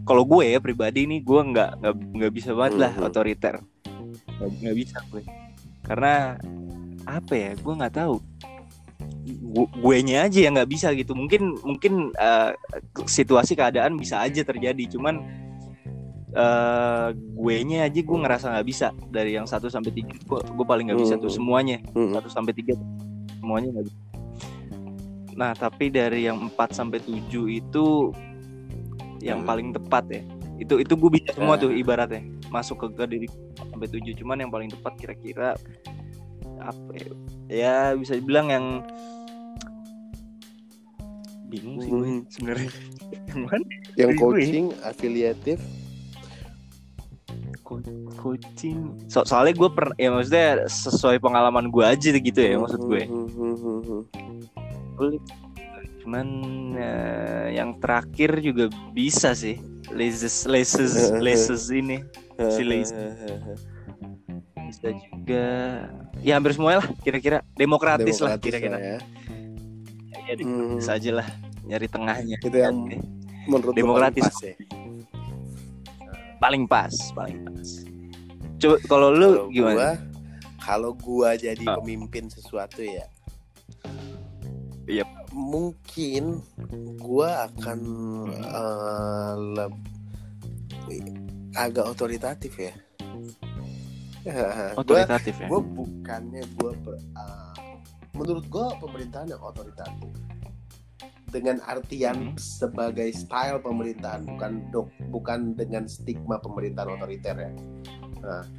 kalau 0.02 0.26
gue 0.26 0.42
ya 0.48 0.58
pribadi 0.58 1.06
nih 1.06 1.22
gue 1.22 1.40
nggak 1.44 1.70
nggak 1.86 2.32
bisa 2.34 2.50
banget 2.50 2.74
lah 2.76 2.92
Mhm. 2.92 3.04
otoriter 3.04 3.54
nggak 4.40 4.74
bisa 4.74 4.98
gue 5.06 5.22
karena 5.84 6.34
apa 7.06 7.32
ya 7.32 7.50
gue 7.54 7.74
nggak 7.74 7.94
tahu 7.94 8.18
gue 9.54 9.96
nya 10.02 10.26
aja 10.26 10.38
yang 10.40 10.58
nggak 10.58 10.66
bisa 10.68 10.90
gitu 10.92 11.14
mungkin 11.14 11.54
mungkin 11.62 12.10
eh, 12.12 12.52
situasi 13.06 13.54
keadaan 13.54 13.94
bisa 13.94 14.18
aja 14.18 14.42
terjadi 14.42 14.98
cuman 14.98 15.22
eh 16.28 17.08
gue 17.14 17.54
nya 17.64 17.84
aja 17.84 18.00
gue 18.00 18.18
ngerasa 18.18 18.52
nggak 18.52 18.66
bisa 18.66 18.92
dari 19.08 19.32
yang 19.32 19.44
1 19.44 19.64
sampai 19.64 19.90
tiga 19.90 20.12
gue 20.12 20.40
gue 20.44 20.66
paling 20.66 20.84
nggak 20.86 21.00
bisa 21.00 21.14
tuh 21.16 21.26
Hmm. 21.26 21.36
semuanya 21.36 21.76
Hmm. 21.92 22.12
1 22.12 22.28
sampai 22.28 22.52
tiga 22.52 22.76
semuanya 23.38 23.68
nggak 23.72 23.86
bisa 23.86 23.98
nah 25.32 25.52
tapi 25.52 25.88
dari 25.88 26.26
yang 26.26 26.36
4 26.48 26.68
sampai 26.70 27.00
7 27.00 27.16
itu 27.48 28.12
yang 29.20 29.40
Hmm. 29.40 29.48
paling 29.48 29.68
tepat 29.72 30.04
ya 30.10 30.22
itu 30.58 30.74
itu 30.76 30.92
gue 30.92 31.10
bisa 31.12 31.30
semua 31.32 31.54
Ah. 31.54 31.60
tuh 31.60 31.70
ibaratnya 31.70 32.20
masuk 32.48 32.76
ke, 32.76 32.86
ke 32.92 33.04
diri 33.08 33.28
sampai 33.56 33.88
7 33.88 34.12
cuman 34.14 34.36
yang 34.38 34.50
paling 34.50 34.68
tepat 34.68 34.92
kira-kira 34.96 35.56
apa 36.58 36.90
ya, 36.92 37.08
ya 37.48 37.76
bisa 37.94 38.12
dibilang 38.12 38.50
yang 38.50 38.66
bingung 41.48 41.80
sih 41.80 41.88
gue 41.88 42.02
Hmm. 42.04 42.20
sebenarnya 42.28 42.70
yang 44.00 44.12
Gue. 44.12 44.20
coaching 44.36 44.66
afiliatif 44.82 45.56
Coaching 48.16 48.96
so 49.06 49.20
soalnya 49.22 49.52
gue 49.52 49.68
pernah 49.68 49.92
ya 49.94 50.08
maksudnya 50.08 50.48
sesuai 50.64 51.20
pengalaman 51.20 51.68
gue 51.68 51.84
aja 51.84 52.08
gitu 52.10 52.40
ya 52.40 52.56
maksud 52.56 52.80
gue. 52.80 53.02
Cuman 56.00 56.26
eh, 56.74 57.46
yang 57.54 57.76
terakhir 57.78 58.40
juga 58.40 58.66
bisa 58.90 59.36
sih. 59.36 59.60
Leses 59.88 60.44
leses 60.44 60.92
leses 61.16 61.68
ini. 61.80 62.00
Si 62.38 62.62
Lazy. 62.62 62.94
bisa 64.68 64.88
juga. 64.94 65.46
Ya 66.20 66.36
hampir 66.36 66.52
semuanya 66.52 66.84
lah 66.84 66.88
kira-kira. 67.00 67.44
Demokratis, 67.54 68.20
lah 68.20 68.36
Demokratis 68.36 68.44
kira-kira. 68.44 68.76
lah 68.76 68.80
ya. 68.80 68.98
ya 70.24 70.34
demokratis 70.34 70.86
Hmm. 70.88 70.96
aja 70.96 71.10
lah. 71.20 71.28
Nyari 71.64 71.86
tengahnya. 71.88 72.36
Itu 72.40 72.56
yang 72.56 72.76
menurut 73.44 73.72
Demokratis. 73.72 74.28
ya. 74.40 74.54
Paling 76.38 76.64
pas 76.64 76.90
paling 77.12 77.38
pas. 77.42 77.68
Coba 78.56 78.76
kalau 78.84 79.08
lu 79.10 79.28
Kalau 79.28 79.50
gimana? 79.50 79.74
gua, 79.74 79.90
kalau 80.58 80.90
gua 80.94 81.28
jadi 81.34 81.64
Ah. 81.64 81.76
pemimpin 81.78 82.26
sesuatu 82.26 82.80
ya. 82.80 83.06
Yep. 84.88 85.08
mungkin 85.30 86.40
gua 86.96 87.44
akan 87.46 87.80
eh, 88.32 89.34
leb- 89.54 89.86
agak 91.54 91.84
otoritatif 91.86 92.56
ya. 92.58 92.72
Gua 94.28 94.80
otoritatif 94.80 95.36
ya? 95.36 95.48
gue 95.48 95.60
bukannya 95.62 96.42
gue 96.54 96.72
menurut 98.12 98.44
gue 98.44 98.64
pemerintahan 98.78 99.24
yang 99.26 99.40
otoritatif 99.40 100.10
dengan 101.28 101.60
artian 101.64 102.32
Hmm. 102.32 102.36
sebagai 102.40 103.12
style 103.12 103.60
pemerintahan 103.60 104.24
bukan 104.24 104.52
dok 104.72 104.88
bukan 105.12 105.52
dengan 105.52 105.84
stigma 105.84 106.40
pemerintahan 106.40 106.88
otoriter 106.96 107.36
ya 107.36 107.52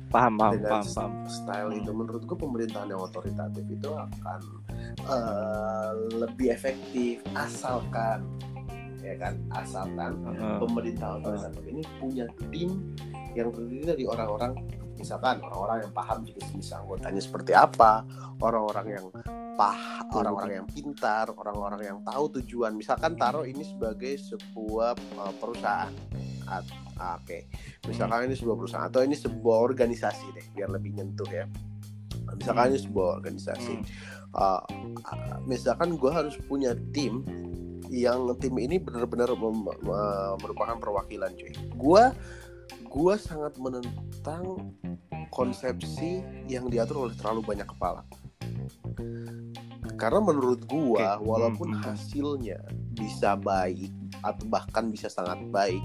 paham 0.10 0.40
paham 0.40 0.54
dengan 0.56 0.72
paham 0.80 0.88
paham 0.96 1.14
style 1.28 1.72
itu 1.76 1.92
menurut 1.92 2.24
gue 2.24 2.38
pemerintahan 2.38 2.88
yang 2.94 3.02
otoritatif 3.04 3.66
itu 3.68 3.90
akan 3.92 4.42
eh, 5.04 5.92
lebih 6.16 6.48
efektif 6.54 7.20
asalkan 7.36 8.24
ya 9.04 9.16
kan 9.18 9.36
asalkan 9.52 10.16
Heeh. 10.28 10.58
pemerintah 10.62 11.18
otoritatif 11.20 11.64
ini 11.68 11.82
punya 12.00 12.26
tim 12.54 12.70
yang 13.34 13.50
terdiri 13.54 13.84
dari 13.96 14.04
orang-orang 14.06 14.54
misalkan 15.00 15.40
orang-orang 15.40 15.88
yang 15.88 15.94
paham 15.96 16.28
jenis-jenis 16.28 16.76
anggotanya 16.76 17.22
seperti 17.24 17.56
apa 17.56 18.04
orang-orang 18.44 19.00
yang 19.00 19.06
pah 19.60 20.08
orang-orang 20.16 20.64
yang 20.64 20.68
pintar 20.72 21.28
orang-orang 21.36 21.82
yang 21.84 22.00
tahu 22.04 22.40
tujuan. 22.40 22.76
Misalkan 22.80 23.20
taruh 23.20 23.44
ini 23.44 23.64
sebagai 23.68 24.16
sebuah 24.16 24.96
uh, 25.20 25.34
perusahaan. 25.36 25.92
Ah, 26.48 27.20
oke. 27.20 27.52
Misalkan 27.88 28.32
ini 28.32 28.36
sebuah 28.40 28.56
perusahaan 28.56 28.88
atau 28.88 29.04
ini 29.04 29.20
sebuah 29.20 29.58
organisasi 29.60 30.26
deh 30.32 30.46
biar 30.56 30.72
lebih 30.72 30.96
nyentuh 30.96 31.28
ya. 31.28 31.44
Misalkan 32.40 32.72
ini 32.72 32.80
sebuah 32.80 33.20
organisasi. 33.20 33.76
Uh, 34.30 34.64
misalkan 35.44 35.98
gue 36.00 36.12
harus 36.14 36.40
punya 36.48 36.78
tim 36.96 37.26
yang 37.90 38.30
tim 38.38 38.54
ini 38.62 38.78
benar-benar 38.78 39.34
merupakan 40.40 40.78
perwakilan 40.78 41.34
cuy. 41.36 41.52
Gue 41.76 42.04
gue 42.90 43.16
sangat 43.20 43.54
menentang 43.62 44.74
konsepsi 45.30 46.26
yang 46.50 46.68
diatur 46.68 47.08
oleh 47.10 47.16
terlalu 47.18 47.42
banyak 47.46 47.68
kepala 47.70 48.02
karena 50.00 50.20
menurut 50.24 50.64
gue 50.64 51.04
Oke. 51.04 51.24
walaupun 51.24 51.76
Hmm, 51.76 51.80
hmm. 51.80 51.88
hasilnya 51.92 52.60
bisa 52.96 53.36
baik 53.36 53.92
atau 54.24 54.44
bahkan 54.48 54.88
bisa 54.92 55.08
sangat 55.12 55.40
baik 55.52 55.84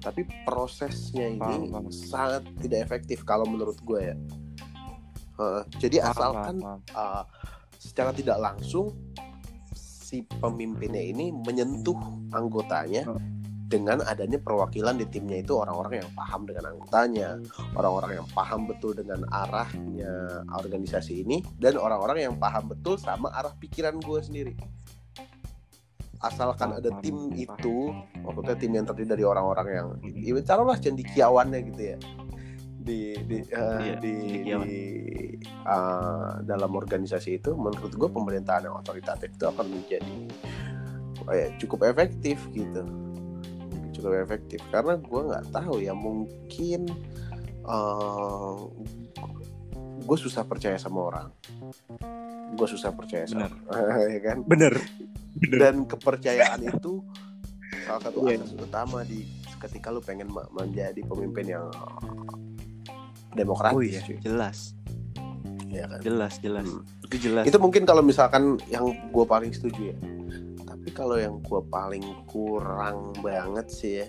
tapi 0.00 0.24
prosesnya 0.48 1.28
ini 1.28 1.68
Paham, 1.68 1.88
paham. 1.88 1.92
sangat 1.92 2.42
tidak 2.60 2.88
efektif 2.88 3.22
kalau 3.24 3.44
menurut 3.46 3.78
gue 3.82 4.14
ya 4.14 4.16
Uh, 5.40 5.64
jadi 5.80 6.04
Paham, 6.04 6.12
asalkan 6.12 6.56
paham, 6.60 6.80
uh, 6.92 7.24
secara 7.80 8.12
tidak 8.12 8.36
langsung 8.36 8.92
si 9.72 10.20
pemimpinnya 10.36 11.00
ini 11.00 11.32
menyentuh 11.32 11.96
anggotanya. 12.36 13.08
Dengan 13.70 14.02
adanya 14.02 14.42
perwakilan 14.42 14.98
di 14.98 15.06
timnya 15.06 15.38
itu 15.38 15.54
orang-orang 15.54 16.02
yang 16.02 16.10
paham 16.10 16.42
dengan 16.42 16.74
anggotanya, 16.74 17.38
orang-orang 17.78 18.18
yang 18.18 18.28
paham 18.34 18.66
betul 18.66 18.98
dengan 18.98 19.22
arahnya 19.30 20.42
organisasi 20.50 21.22
ini 21.22 21.38
dan 21.54 21.78
orang-orang 21.78 22.26
yang 22.26 22.34
paham 22.34 22.66
betul 22.66 22.98
sama 22.98 23.30
arah 23.30 23.54
pikiran 23.54 24.02
gue 24.02 24.18
sendiri. 24.18 24.54
Asalkan 26.20 26.82
ada 26.82 26.90
tim 27.00 27.30
itu, 27.32 27.94
maksudnya 28.20 28.58
tim 28.58 28.74
yang 28.74 28.84
terdiri 28.84 29.14
dari 29.16 29.24
orang-orang 29.24 29.68
yang, 29.70 29.88
ya 30.18 30.36
taruhlah 30.42 30.76
cendikiawannya 30.76 31.58
gitu 31.72 31.82
ya, 31.94 31.96
di 32.76 33.16
di 33.24 33.38
eh, 33.54 33.80
Iya, 33.80 33.94
di, 34.02 34.14
di 34.44 34.78
eh, 35.46 36.30
dalam 36.44 36.70
organisasi 36.76 37.40
itu, 37.40 37.56
menurut 37.56 37.94
gue 37.94 38.10
pemerintahan 38.12 38.68
yang 38.68 38.76
otoritatif 38.76 39.32
itu 39.32 39.46
akan 39.48 39.64
menjadi 39.64 40.18
oh 41.24 41.32
ya, 41.32 41.48
cukup 41.56 41.88
efektif 41.88 42.36
gitu, 42.52 42.84
cukup 43.90 44.12
efektif. 44.18 44.60
Karena 44.68 44.94
gue 44.94 45.20
nggak 45.24 45.44
tahu 45.50 45.78
ya 45.78 45.92
mungkin 45.92 46.86
eh, 47.62 48.58
gue 50.00 50.16
susah 50.18 50.42
percaya 50.42 50.74
sama 50.74 51.06
orang, 51.06 51.28
gue 52.56 52.66
susah 52.66 52.90
percaya 52.90 53.28
sama, 53.28 53.46
ya 54.14 54.20
kan? 54.20 54.42
bener 54.42 54.74
dan 55.54 55.86
kepercayaan 55.86 56.66
itu 56.66 57.04
salah 57.86 58.02
satu 58.02 58.26
Iya. 58.26 58.42
asas 58.42 58.58
utama 58.58 59.06
di 59.06 59.22
ketika 59.60 59.92
lu 59.92 60.00
pengen 60.00 60.26
menjadi 60.50 60.98
pemimpin 61.04 61.46
yang 61.46 61.70
demokratis 63.32 63.76
oh 63.76 63.82
iya 63.84 64.00
cuy. 64.02 64.18
jelas. 64.18 64.74
Ya 65.70 65.86
kan? 65.86 66.00
Jelas 66.02 66.42
jelas. 66.42 66.66
Hmm. 66.66 66.82
itu 67.06 67.30
jelas. 67.30 67.44
Itu 67.46 67.62
mungkin 67.62 67.86
kalau 67.86 68.02
misalkan 68.02 68.58
yang 68.66 68.90
gue 68.90 69.24
paling 69.24 69.54
setuju 69.54 69.94
ya 69.94 69.96
tapi 70.90 71.06
kalau 71.06 71.22
yang 71.22 71.38
gue 71.38 71.62
paling 71.70 72.02
kurang 72.26 73.14
banget 73.22 73.66
sih 73.70 74.02
ya 74.02 74.06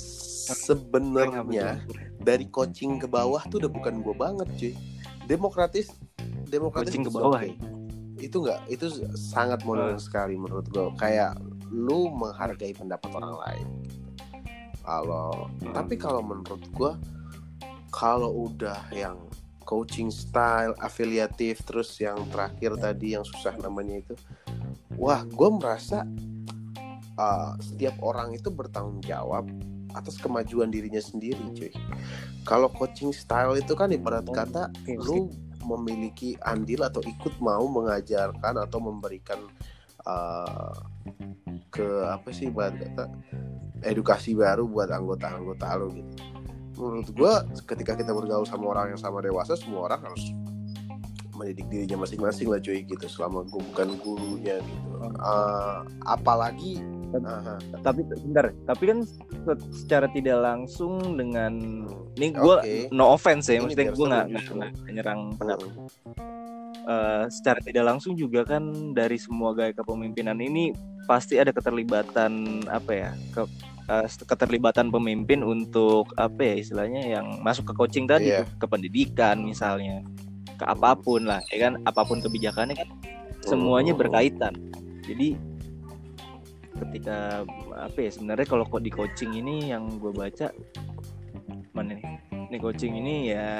sebenarnya 0.00 1.84
dari 2.16 2.48
coaching 2.48 2.96
ke 2.96 3.04
bawah 3.04 3.44
tuh 3.52 3.60
udah 3.60 3.68
bukan 3.68 4.00
gue 4.00 4.16
banget 4.16 4.48
cuy 4.56 4.72
demokratis 5.28 5.92
demokratis 6.48 6.96
Coaching 6.96 7.04
ke 7.04 7.12
bawah 7.12 7.36
okay. 7.36 7.52
itu 8.16 8.40
enggak 8.40 8.64
itu 8.72 8.88
sangat 9.12 9.60
modern 9.68 9.92
Ah. 9.92 10.00
sekali 10.00 10.40
menurut 10.40 10.64
gue 10.72 10.96
kayak 10.96 11.36
lu 11.68 12.08
menghargai 12.08 12.72
pendapat 12.72 13.12
orang 13.12 13.36
lain 13.44 13.68
kalau 14.80 15.52
Hmm. 15.60 15.76
tapi 15.76 16.00
kalau 16.00 16.24
menurut 16.24 16.64
gue 16.72 16.92
kalau 17.92 18.48
udah 18.48 18.80
yang 18.96 19.20
coaching 19.68 20.08
style 20.08 20.72
afiliatif 20.80 21.60
terus 21.68 22.00
yang 22.00 22.16
terakhir 22.32 22.80
tadi 22.80 23.12
yang 23.12 23.28
susah 23.28 23.52
namanya 23.60 24.00
itu 24.00 24.16
wah 24.96 25.22
gue 25.24 25.48
merasa 25.52 26.04
uh, 27.16 27.52
setiap 27.60 27.96
orang 28.02 28.36
itu 28.36 28.48
bertanggung 28.48 29.00
jawab 29.04 29.48
atas 29.92 30.16
kemajuan 30.16 30.72
dirinya 30.72 31.00
sendiri 31.00 31.40
cuy. 31.52 31.72
Kalau 32.48 32.72
coaching 32.72 33.12
style 33.12 33.60
itu 33.60 33.76
kan 33.76 33.92
ibarat 33.92 34.24
kata 34.24 34.72
Oke, 34.72 34.96
lu 34.96 35.28
memiliki 35.62 36.34
andil 36.42 36.82
atau 36.82 37.04
ikut 37.04 37.38
mau 37.38 37.68
mengajarkan 37.70 38.66
atau 38.66 38.78
memberikan 38.82 39.38
uh, 40.08 40.74
ke 41.70 41.86
apa 42.08 42.28
sih 42.34 42.50
ibarat 42.50 42.80
kata 42.80 43.04
edukasi 43.84 44.34
baru 44.34 44.66
buat 44.66 44.90
anggota-anggota 44.90 45.66
lo 45.78 45.86
gitu. 45.92 46.12
Menurut 46.80 47.08
gua 47.14 47.44
ketika 47.68 47.94
kita 47.94 48.10
bergaul 48.16 48.48
sama 48.48 48.72
orang 48.72 48.96
yang 48.96 49.00
sama 49.00 49.20
dewasa 49.20 49.54
semua 49.54 49.92
orang 49.92 50.02
harus 50.02 50.32
mendidik 51.36 51.66
dirinya 51.68 52.04
masing-masing 52.04 52.48
lah 52.48 52.60
cuy 52.60 52.84
gitu. 52.84 53.06
Selama 53.08 53.44
gue 53.48 53.60
bukan 53.72 53.88
gurunya 54.00 54.56
gitu. 54.60 54.88
Uh, 55.18 55.82
apalagi 56.06 56.80
aha, 57.12 57.60
tapi 57.84 58.06
bentar. 58.06 58.52
Tapi 58.68 58.82
kan 58.88 58.98
se- 59.04 59.68
secara 59.84 60.06
tidak 60.12 60.38
langsung 60.40 61.18
dengan 61.18 61.84
ini 62.16 62.32
gue 62.32 62.56
Oke. 62.60 62.76
no 62.92 63.12
offense 63.12 63.48
ya 63.48 63.60
Ini 63.60 63.62
maksudnya 63.64 63.88
gue 63.92 64.06
nggak 64.06 64.26
menyerang. 64.88 65.20
Pendapat 65.36 65.68
Hmm. 66.12 66.42
Eh, 66.82 67.24
secara 67.30 67.62
tidak 67.62 67.94
langsung 67.94 68.18
juga 68.18 68.42
kan 68.42 68.90
dari 68.90 69.14
semua 69.14 69.54
gaya 69.54 69.70
kepemimpinan 69.70 70.34
ini 70.42 70.74
pasti 71.06 71.38
ada 71.38 71.54
keterlibatan 71.54 72.62
apa 72.66 72.90
ya 72.90 73.10
ke 73.30 73.42
uh, 73.86 74.06
keterlibatan 74.26 74.90
pemimpin 74.90 75.46
untuk 75.46 76.10
apa 76.18 76.42
ya 76.42 76.54
istilahnya 76.58 77.02
yang 77.06 77.38
masuk 77.38 77.70
ke 77.70 77.72
coaching 77.78 78.06
tadi 78.10 78.34
tuh, 78.34 78.46
ke 78.58 78.66
pendidikan 78.66 79.46
misalnya 79.46 80.02
ke 80.62 80.64
apa 80.64 80.94
pun 80.94 81.26
lah 81.26 81.42
ya 81.50 81.58
kan? 81.66 81.82
Apa 81.82 82.06
pun 82.06 82.22
kebijakannya 82.22 82.78
kan 82.78 82.88
semuanya 83.42 83.90
berkaitan. 83.92 84.54
Jadi 85.02 85.34
ketika 86.78 87.42
apa 87.74 87.98
ya 87.98 88.10
sebenarnya 88.14 88.46
kalau 88.46 88.64
kok 88.64 88.82
di 88.82 88.90
coaching 88.94 89.34
ini 89.34 89.74
yang 89.74 89.98
gue 89.98 90.14
baca 90.14 90.54
mana 91.74 91.98
nih? 91.98 92.06
Ini 92.30 92.56
coaching 92.62 92.94
ini 92.94 93.34
ya 93.34 93.50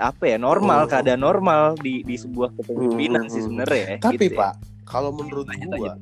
apa 0.00 0.24
ya 0.24 0.40
normal 0.40 0.88
keadaan 0.88 1.20
normal 1.20 1.76
di 1.78 2.00
di 2.02 2.16
sebuah 2.16 2.56
kepemimpinan 2.56 3.28
Hmm. 3.28 3.32
sih 3.32 3.42
sebenarnya 3.44 3.82
ya, 3.84 3.96
Tapi 4.00 4.16
gitu 4.16 4.34
ya. 4.34 4.38
Pak, 4.40 4.52
kalau 4.82 5.10
menurut 5.10 5.46
gua, 5.68 5.94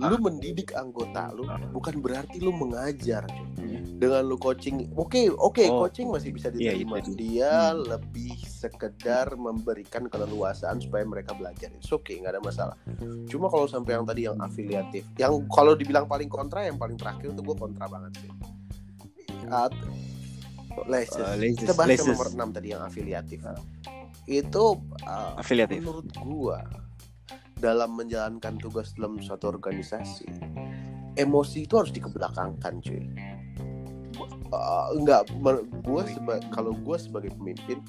lu 0.00 0.16
mendidik 0.18 0.74
anggota 0.74 1.30
lu 1.30 1.46
Ah. 1.46 1.56
bukan 1.70 1.98
berarti 1.98 2.38
lu 2.38 2.50
mengajar. 2.50 3.24
Hmm. 3.54 3.94
Dengan 3.94 4.26
lu 4.26 4.36
coaching, 4.36 4.90
oke, 4.92 5.30
oke, 5.32 5.64
Oh. 5.70 5.86
coaching 5.86 6.10
masih 6.10 6.34
bisa 6.34 6.50
Iya, 6.50 6.74
diterima. 6.74 6.98
itu. 6.98 7.14
Dia 7.14 7.72
Hmm. 7.72 7.86
lebih 7.86 8.34
sekedar 8.42 9.32
memberikan 9.34 10.10
keleluasaan 10.10 10.82
supaya 10.82 11.06
mereka 11.06 11.32
belajar. 11.32 11.70
It's 11.72 11.88
okay, 11.88 12.18
nggak 12.18 12.34
ada 12.34 12.42
masalah. 12.42 12.76
Cuma 13.26 13.46
kalau 13.46 13.64
sampai 13.64 13.94
yang 13.94 14.04
tadi 14.04 14.26
yang 14.26 14.36
afiliatif, 14.36 15.06
yang 15.14 15.46
kalau 15.46 15.72
dibilang 15.72 16.04
paling 16.04 16.26
kontra, 16.26 16.66
yang 16.66 16.76
paling 16.76 16.98
terakhir 16.98 17.30
itu 17.30 17.40
gua 17.40 17.56
kontra 17.56 17.86
banget 17.86 18.18
sih. 18.18 18.30
At, 19.46 19.72
Leses. 20.90 21.22
Uh, 21.22 21.38
Leses, 21.38 21.62
Kita 21.62 21.72
bahas 21.78 21.94
yang 21.94 22.18
nomor 22.18 22.28
6 22.34 22.48
tadi 22.50 22.66
yang 22.74 22.82
afiliatif. 22.82 23.38
Ah. 23.46 23.54
Itu 24.26 24.82
uh, 25.06 25.38
afiliatif 25.38 25.78
menurut 25.78 26.10
gua 26.18 26.66
dalam 27.58 27.94
menjalankan 27.94 28.58
tugas 28.58 28.94
dalam 28.98 29.18
suatu 29.22 29.50
organisasi 29.50 30.26
emosi 31.14 31.66
itu 31.66 31.74
harus 31.78 31.94
dikebelakangkan 31.94 32.82
cuy. 32.82 33.02
Uh, 34.54 34.86
enggak 34.94 35.26
gua 35.82 36.06
seba- 36.06 36.42
kalau 36.54 36.74
gua 36.82 36.98
sebagai 36.98 37.34
pemimpin 37.34 37.82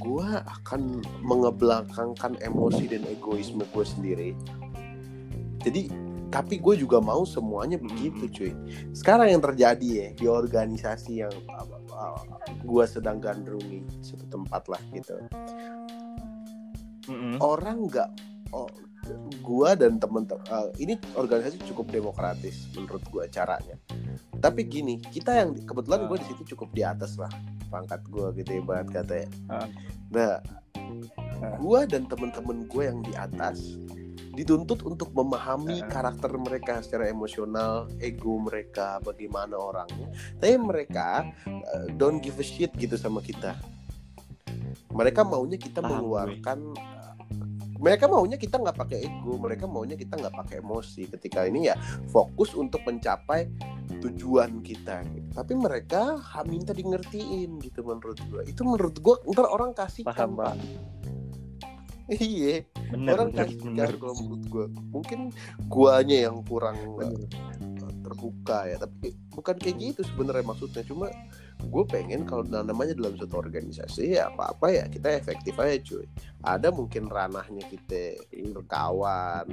gua 0.00 0.44
akan 0.48 1.04
mengebelakangkan 1.24 2.36
emosi 2.40 2.88
dan 2.88 3.04
egoisme 3.08 3.64
gue 3.72 3.84
sendiri. 3.84 4.30
Jadi 5.62 5.92
tapi 6.32 6.56
gue 6.56 6.80
juga 6.80 6.96
mau 6.96 7.28
semuanya 7.28 7.76
begitu 7.76 8.24
cuy. 8.32 8.52
Sekarang 8.96 9.28
yang 9.28 9.44
terjadi 9.44 9.84
ya 9.84 10.08
di 10.16 10.24
organisasi 10.24 11.20
yang 11.20 11.34
uh, 11.92 12.24
gue 12.64 12.84
sedang 12.88 13.20
gandrungi 13.20 13.84
satu 14.00 14.24
tempat 14.32 14.64
lah 14.72 14.80
gitu. 14.96 15.20
Mm-mm. 17.02 17.42
orang 17.42 17.90
nggak 17.90 18.10
oh, 18.52 18.68
gua 19.42 19.74
dan 19.74 19.98
temen 19.98 20.24
uh, 20.30 20.70
ini 20.78 20.94
organisasi 21.18 21.58
cukup 21.66 21.90
demokratis 21.90 22.70
menurut 22.76 23.02
gua 23.10 23.26
caranya 23.26 23.74
tapi 24.38 24.66
gini 24.66 24.98
kita 24.98 25.38
yang 25.38 25.54
kebetulan 25.54 26.06
gue 26.10 26.18
di 26.18 26.26
situ 26.26 26.42
cukup 26.54 26.74
di 26.74 26.82
atas 26.82 27.14
lah 27.18 27.30
pangkat 27.70 28.02
gua 28.10 28.34
gitu 28.34 28.58
ya 28.58 28.62
banget 28.62 29.02
katanya 29.02 29.28
Ah. 29.50 29.66
nah 30.10 30.32
Ah. 31.42 31.56
gua 31.58 31.86
dan 31.86 32.06
temen-temen 32.06 32.66
gue 32.70 32.82
yang 32.86 33.00
di 33.02 33.14
atas 33.14 33.78
dituntut 34.32 34.82
untuk 34.82 35.10
memahami 35.14 35.82
Ah. 35.82 35.88
karakter 35.90 36.34
mereka 36.38 36.82
secara 36.82 37.06
emosional 37.10 37.86
ego 38.02 38.38
mereka 38.38 38.98
bagaimana 39.02 39.54
orangnya 39.58 40.10
tapi 40.38 40.58
mereka 40.58 41.30
uh, 41.46 41.86
don't 41.98 42.18
give 42.22 42.38
a 42.38 42.46
shit 42.46 42.70
gitu 42.74 42.94
sama 42.98 43.22
kita 43.22 43.54
mereka 44.92 45.24
maunya 45.24 45.56
kita 45.56 45.80
mengeluarkan 45.80 46.76
mereka 47.82 48.06
maunya 48.06 48.38
kita 48.38 48.62
nggak 48.62 48.78
pakai 48.78 49.02
ego 49.02 49.34
mereka 49.42 49.66
maunya 49.66 49.98
kita 49.98 50.14
nggak 50.14 50.34
pakai 50.38 50.62
emosi. 50.62 51.10
Ketika 51.10 51.42
ini 51.50 51.66
ya 51.66 51.74
fokus 52.14 52.54
untuk 52.54 52.86
mencapai 52.86 53.50
tujuan 53.98 54.62
kita. 54.62 55.02
Gitu. 55.10 55.28
tapi 55.34 55.52
mereka 55.58 56.22
minta 56.46 56.70
di 56.70 56.86
ngertiin 56.86 57.58
gitu 57.58 57.82
menurut 57.82 58.18
gua. 58.30 58.46
Itu 58.46 58.62
menurut 58.62 58.96
gua 59.02 59.18
ntar 59.34 59.50
orang 59.50 59.74
kasih 59.74 60.06
paham 60.06 60.38
paham 60.38 60.58
iya. 62.22 62.66
Orang 62.92 63.32
bener 63.32 63.46
kasih 63.46 63.58
bener 63.62 63.90
kalau 63.98 64.14
menurut 64.20 64.44
gua. 64.46 64.66
Mungkin 64.94 65.20
guanya 65.66 66.28
yang 66.30 66.44
kurang 66.46 66.76
Bener. 66.98 67.26
uh, 67.82 67.94
terbuka 68.04 68.58
ya. 68.68 68.76
Tapi 68.78 69.16
bukan 69.32 69.56
kayak 69.58 69.76
gitu 69.80 70.00
sebenarnya 70.06 70.44
maksudnya. 70.44 70.82
Cuma 70.86 71.08
gue 71.68 71.84
pengen 71.86 72.26
kalau 72.26 72.42
na- 72.48 72.66
namanya 72.66 72.96
dalam 72.98 73.14
suatu 73.14 73.38
organisasi 73.38 74.18
ya 74.18 74.30
apa 74.32 74.54
apa 74.56 74.66
ya 74.72 74.84
kita 74.90 75.14
efektif 75.14 75.54
aja 75.58 75.78
cuy. 75.82 76.06
Ada 76.42 76.68
mungkin 76.74 77.06
ranahnya 77.06 77.62
kita 77.70 78.18
berkawan 78.50 79.46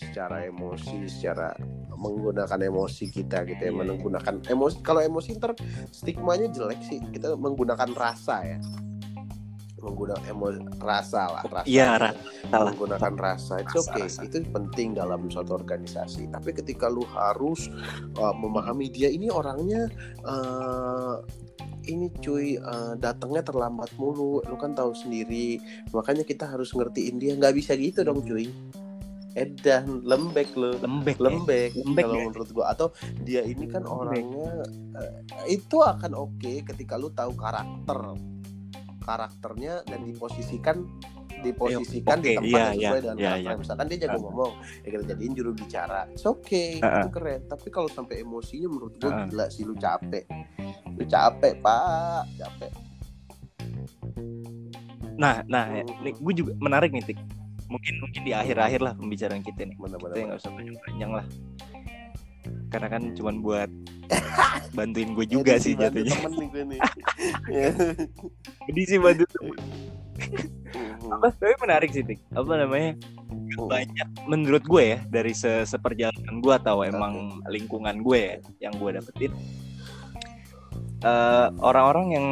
secara 0.00 0.48
emosi 0.48 1.04
secara 1.10 1.52
menggunakan 2.00 2.60
emosi 2.72 3.04
kita 3.12 3.44
gitu 3.44 3.60
ya 3.60 3.72
Iya, 3.72 3.76
menggunakan 3.76 4.34
emosi. 4.48 4.76
Kalau 4.80 5.00
emosi 5.04 5.36
ntar 5.36 5.52
stigmanya 5.92 6.48
jelek 6.48 6.80
sih 6.88 6.98
kita 7.12 7.36
menggunakan 7.36 7.92
rasa 7.92 8.40
ya. 8.44 8.58
Menggunakan 9.80 10.24
emosi 10.28 10.60
rasa 10.80 11.22
lah 11.28 11.44
rasa. 11.48 11.64
Iya, 11.68 11.96
rasa 11.96 12.20
menggunakan 12.52 13.14
rasa. 13.16 13.54
Itu 13.64 13.80
oke 13.80 14.00
rasa. 14.04 14.20
itu 14.28 14.44
penting 14.48 14.96
dalam 14.96 15.28
suatu 15.32 15.56
organisasi. 15.56 16.28
Tapi 16.28 16.50
ketika 16.52 16.88
lu 16.88 17.04
harus 17.08 17.68
uh, 18.20 18.32
memahami 18.36 18.92
dia 18.92 19.08
ini 19.08 19.32
orangnya 19.32 19.88
uh, 20.24 21.20
ini 21.86 22.12
cuy 22.20 22.58
uh, 22.60 22.94
datangnya 22.98 23.44
terlambat 23.46 23.94
mulu 23.96 24.42
lu 24.44 24.56
kan 24.60 24.74
tahu 24.76 24.92
sendiri. 24.92 25.60
Makanya 25.94 26.24
kita 26.26 26.44
harus 26.48 26.72
ngertiin 26.74 27.16
dia. 27.16 27.32
Nggak 27.38 27.54
bisa 27.56 27.72
gitu 27.78 28.02
dong 28.04 28.20
cuy. 28.24 28.50
Edan 29.38 30.02
lembek 30.02 30.52
lu. 30.58 30.74
Lembek 30.82 31.16
ya. 31.22 31.24
lembek, 31.30 31.70
Lembek 31.78 32.04
kalau 32.04 32.16
ya? 32.18 32.24
menurut 32.26 32.50
gua. 32.50 32.64
Atau 32.74 32.90
dia 33.22 33.46
ini 33.46 33.70
kan 33.70 33.86
Lembek. 33.86 33.94
orangnya 33.94 34.50
eh, 34.98 35.54
itu 35.54 35.78
akan 35.80 36.12
oke 36.18 36.52
ketika 36.66 36.98
lu 36.98 37.14
tahu 37.14 37.32
karakter. 37.38 38.18
Karakternya 39.00 39.86
dan 39.88 40.04
diposisikan 40.04 40.84
diposisikan 41.42 42.16
Oke, 42.16 42.22
di 42.22 42.30
tempat 42.34 42.46
iya, 42.46 42.60
yang 42.60 42.70
sesuai 42.70 42.80
iya, 42.80 43.00
dengan 43.00 43.16
iya, 43.16 43.26
karakter. 43.26 43.42
iya. 43.42 43.52
misalkan 43.56 43.86
dia 43.86 43.98
jago 43.98 44.10
Ah. 44.10 44.22
ngomong 44.22 44.52
ya 44.78 44.88
kita 44.90 45.04
jadiin 45.06 45.32
juru 45.32 45.50
bicara. 45.52 46.00
It's 46.08 46.24
okay 46.24 46.70
Ah, 46.78 46.92
itu 46.98 47.08
keren. 47.10 47.40
Tapi 47.44 47.68
kalau 47.68 47.88
sampai 47.88 48.14
emosinya 48.18 48.68
menurut 48.68 48.94
gua 48.96 49.10
Ah. 49.10 49.24
gila 49.24 49.46
sih 49.46 49.62
lu 49.62 49.74
capek. 49.74 50.24
Lu 50.90 51.04
capek 51.04 51.52
pak. 51.58 52.22
Capek. 52.36 52.70
Nah 55.16 55.44
nah 55.44 55.64
Hmm. 55.68 55.84
nih 56.00 56.14
gue 56.14 56.34
juga 56.34 56.52
menarik 56.58 56.90
nih 56.90 57.04
tik. 57.04 57.18
Mungkin 57.66 57.94
mungkin 57.98 58.20
di 58.20 58.32
akhir-akhir 58.32 58.80
lah 58.80 58.92
pembicaraan 58.94 59.40
kita 59.40 59.62
nih. 59.62 59.76
Benar-benar 59.76 60.12
kita 60.12 60.26
nggak 60.26 60.40
usah 60.40 60.52
panjang 60.80 61.12
lah. 61.12 61.26
Karena 62.66 62.88
kan 62.88 63.02
cuman 63.12 63.36
buat 63.40 63.70
bantuin 64.76 65.10
gue 65.12 65.26
juga 65.28 65.54
sih 65.56 65.74
jatuhnya. 65.74 66.14
temen 66.16 66.34
nih 66.36 66.48
gue 66.48 66.62
nih. 66.66 66.80
Jadi 68.66 68.80
sih 68.82 68.98
bantu 68.98 69.24
temen. 69.28 69.56
Apa 71.10 71.26
tapi 71.30 71.54
menarik 71.58 71.90
sih 71.90 72.02
tik 72.02 72.20
apa 72.30 72.52
namanya 72.56 72.94
Mhm. 73.28 73.66
banyak 73.66 74.08
menurut 74.24 74.62
gue 74.62 74.82
ya 74.88 74.98
dari 75.04 75.32
se 75.32 75.62
seperjalanan 75.64 76.38
gue 76.38 76.54
atau 76.54 76.82
emang 76.82 77.14
lingkungan 77.46 77.98
gue 78.00 78.18
ya 78.18 78.34
yang 78.60 78.74
gue 78.74 78.90
dapetin 78.92 79.34
Eh, 81.00 81.46
orang-orang 81.58 82.06
yang 82.12 82.26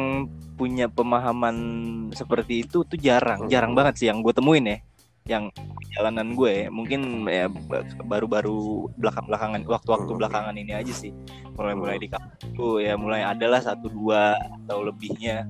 punya 0.53 0.85
pemahaman 0.85 1.57
seperti 2.13 2.61
itu 2.61 2.85
tuh 2.85 2.99
jarang 2.99 3.49
jarang 3.49 3.73
banget 3.73 3.97
sih 3.97 4.07
yang 4.07 4.21
gue 4.21 4.29
temuin 4.29 4.61
ya 4.61 4.77
yang 5.25 5.43
perjalanan 5.49 6.37
gue 6.37 6.51
ya. 6.53 6.67
mungkin 6.69 7.01
ya 7.25 7.49
ba- 7.49 7.81
baru-baru 8.03 8.85
belakang-belakangan 8.93 9.65
waktu-waktu 9.65 10.11
Hmm. 10.11 10.19
belakangan 10.21 10.53
ini 10.53 10.77
aja 10.77 10.93
sih 10.93 11.09
mulai-mulai 11.53 11.97
di 11.97 12.07
kampus 12.07 12.45
tuh 12.53 12.77
ya 12.77 12.93
mulai 12.93 13.25
adalah 13.25 13.57
satu 13.57 13.89
dua 13.89 14.37
atau 14.37 14.85
lebihnya 14.85 15.49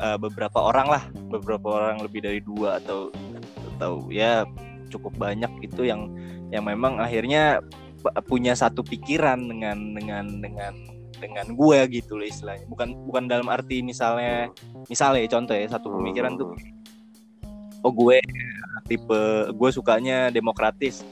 eh, 0.00 0.18
beberapa 0.20 0.58
orang 0.60 0.86
lah 0.88 1.02
beberapa 1.28 1.66
orang 1.76 2.02
lebih 2.04 2.24
dari 2.24 2.40
dua 2.40 2.80
atau 2.80 3.10
atau 3.76 4.08
ya 4.08 4.48
cukup 4.88 5.12
banyak 5.18 5.50
itu 5.60 5.84
yang 5.84 6.08
yang 6.54 6.64
memang 6.64 7.02
akhirnya 7.02 7.60
punya 8.30 8.54
satu 8.54 8.86
pikiran 8.86 9.50
dengan 9.50 9.98
dengan 9.98 10.24
dengan 10.38 10.74
dengan 11.16 11.46
gue 11.56 11.78
gitu 11.90 12.20
loh 12.20 12.26
istilahnya. 12.28 12.68
Bukan 12.68 13.08
bukan 13.08 13.24
dalam 13.26 13.48
arti 13.48 13.80
misalnya 13.80 14.52
misalnya 14.86 15.24
ya, 15.24 15.28
contoh 15.32 15.56
ya 15.56 15.66
satu 15.66 15.88
pemikiran 15.90 16.36
tuh 16.36 16.52
oh 17.82 17.92
gue 17.92 18.18
tipe 18.86 19.20
gue 19.50 19.70
sukanya 19.72 20.28
demokratis. 20.30 21.02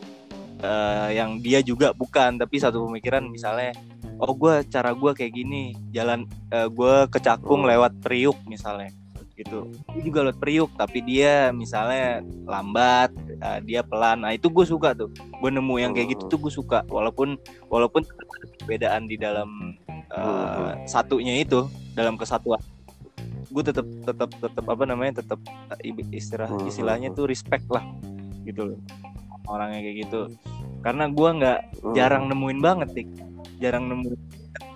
Eh, 0.65 1.09
yang 1.19 1.45
dia 1.45 1.61
juga 1.61 1.93
bukan 1.93 2.41
tapi 2.41 2.57
satu 2.57 2.89
pemikiran 2.89 3.27
misalnya 3.29 3.75
oh 4.21 4.33
gue 4.35 4.63
cara 4.71 4.91
gue 4.95 5.11
kayak 5.15 5.33
gini. 5.35 5.75
Jalan 5.91 6.27
eh, 6.51 6.69
gue 6.71 6.95
ke 7.11 7.19
Cakung 7.19 7.67
Hmm. 7.67 7.71
lewat 7.71 7.93
Priuk 8.03 8.39
misalnya. 8.47 8.91
Gitu. 9.35 9.67
Gue 9.91 10.03
juga 10.03 10.31
lewat 10.31 10.39
Priuk 10.39 10.71
tapi 10.79 11.03
dia 11.03 11.51
misalnya 11.51 12.23
lambat 12.47 13.11
eh, 13.43 13.59
dia 13.67 13.83
pelan. 13.83 14.23
Nah 14.23 14.33
itu 14.35 14.47
gue 14.51 14.63
suka 14.63 14.95
tuh. 14.95 15.11
Gue 15.43 15.51
nemu 15.51 15.75
yang 15.81 15.93
kayak 15.93 16.15
gitu 16.19 16.37
tuh 16.37 16.39
gue 16.47 16.53
suka. 16.53 16.87
Walaupun 16.87 17.35
walaupun 17.67 18.07
perbedaan 18.63 19.11
di 19.11 19.19
dalam 19.19 19.75
eh, 19.91 20.73
satunya 20.87 21.43
itu 21.43 21.67
dalam 21.99 22.15
kesatuan. 22.15 22.63
Gue 23.51 23.63
tetap 23.63 23.87
tetap 24.03 24.31
tetap 24.39 24.65
apa 24.67 24.85
namanya 24.87 25.23
tetap 25.23 25.39
istilah 26.11 26.51
istilahnya 26.67 27.11
tuh 27.15 27.27
respect 27.27 27.67
lah. 27.71 27.83
Gitu 28.47 28.75
loh. 28.75 28.79
Orangnya 29.45 29.85
kayak 29.85 29.97
gitu. 30.09 30.21
Karena 30.81 31.05
gua 31.09 31.33
nggak 31.37 31.59
jarang 31.97 32.29
nemuin 32.29 32.61
banget 32.61 32.89
dik 32.93 33.09
jarang 33.59 33.87
nemuin 33.87 34.17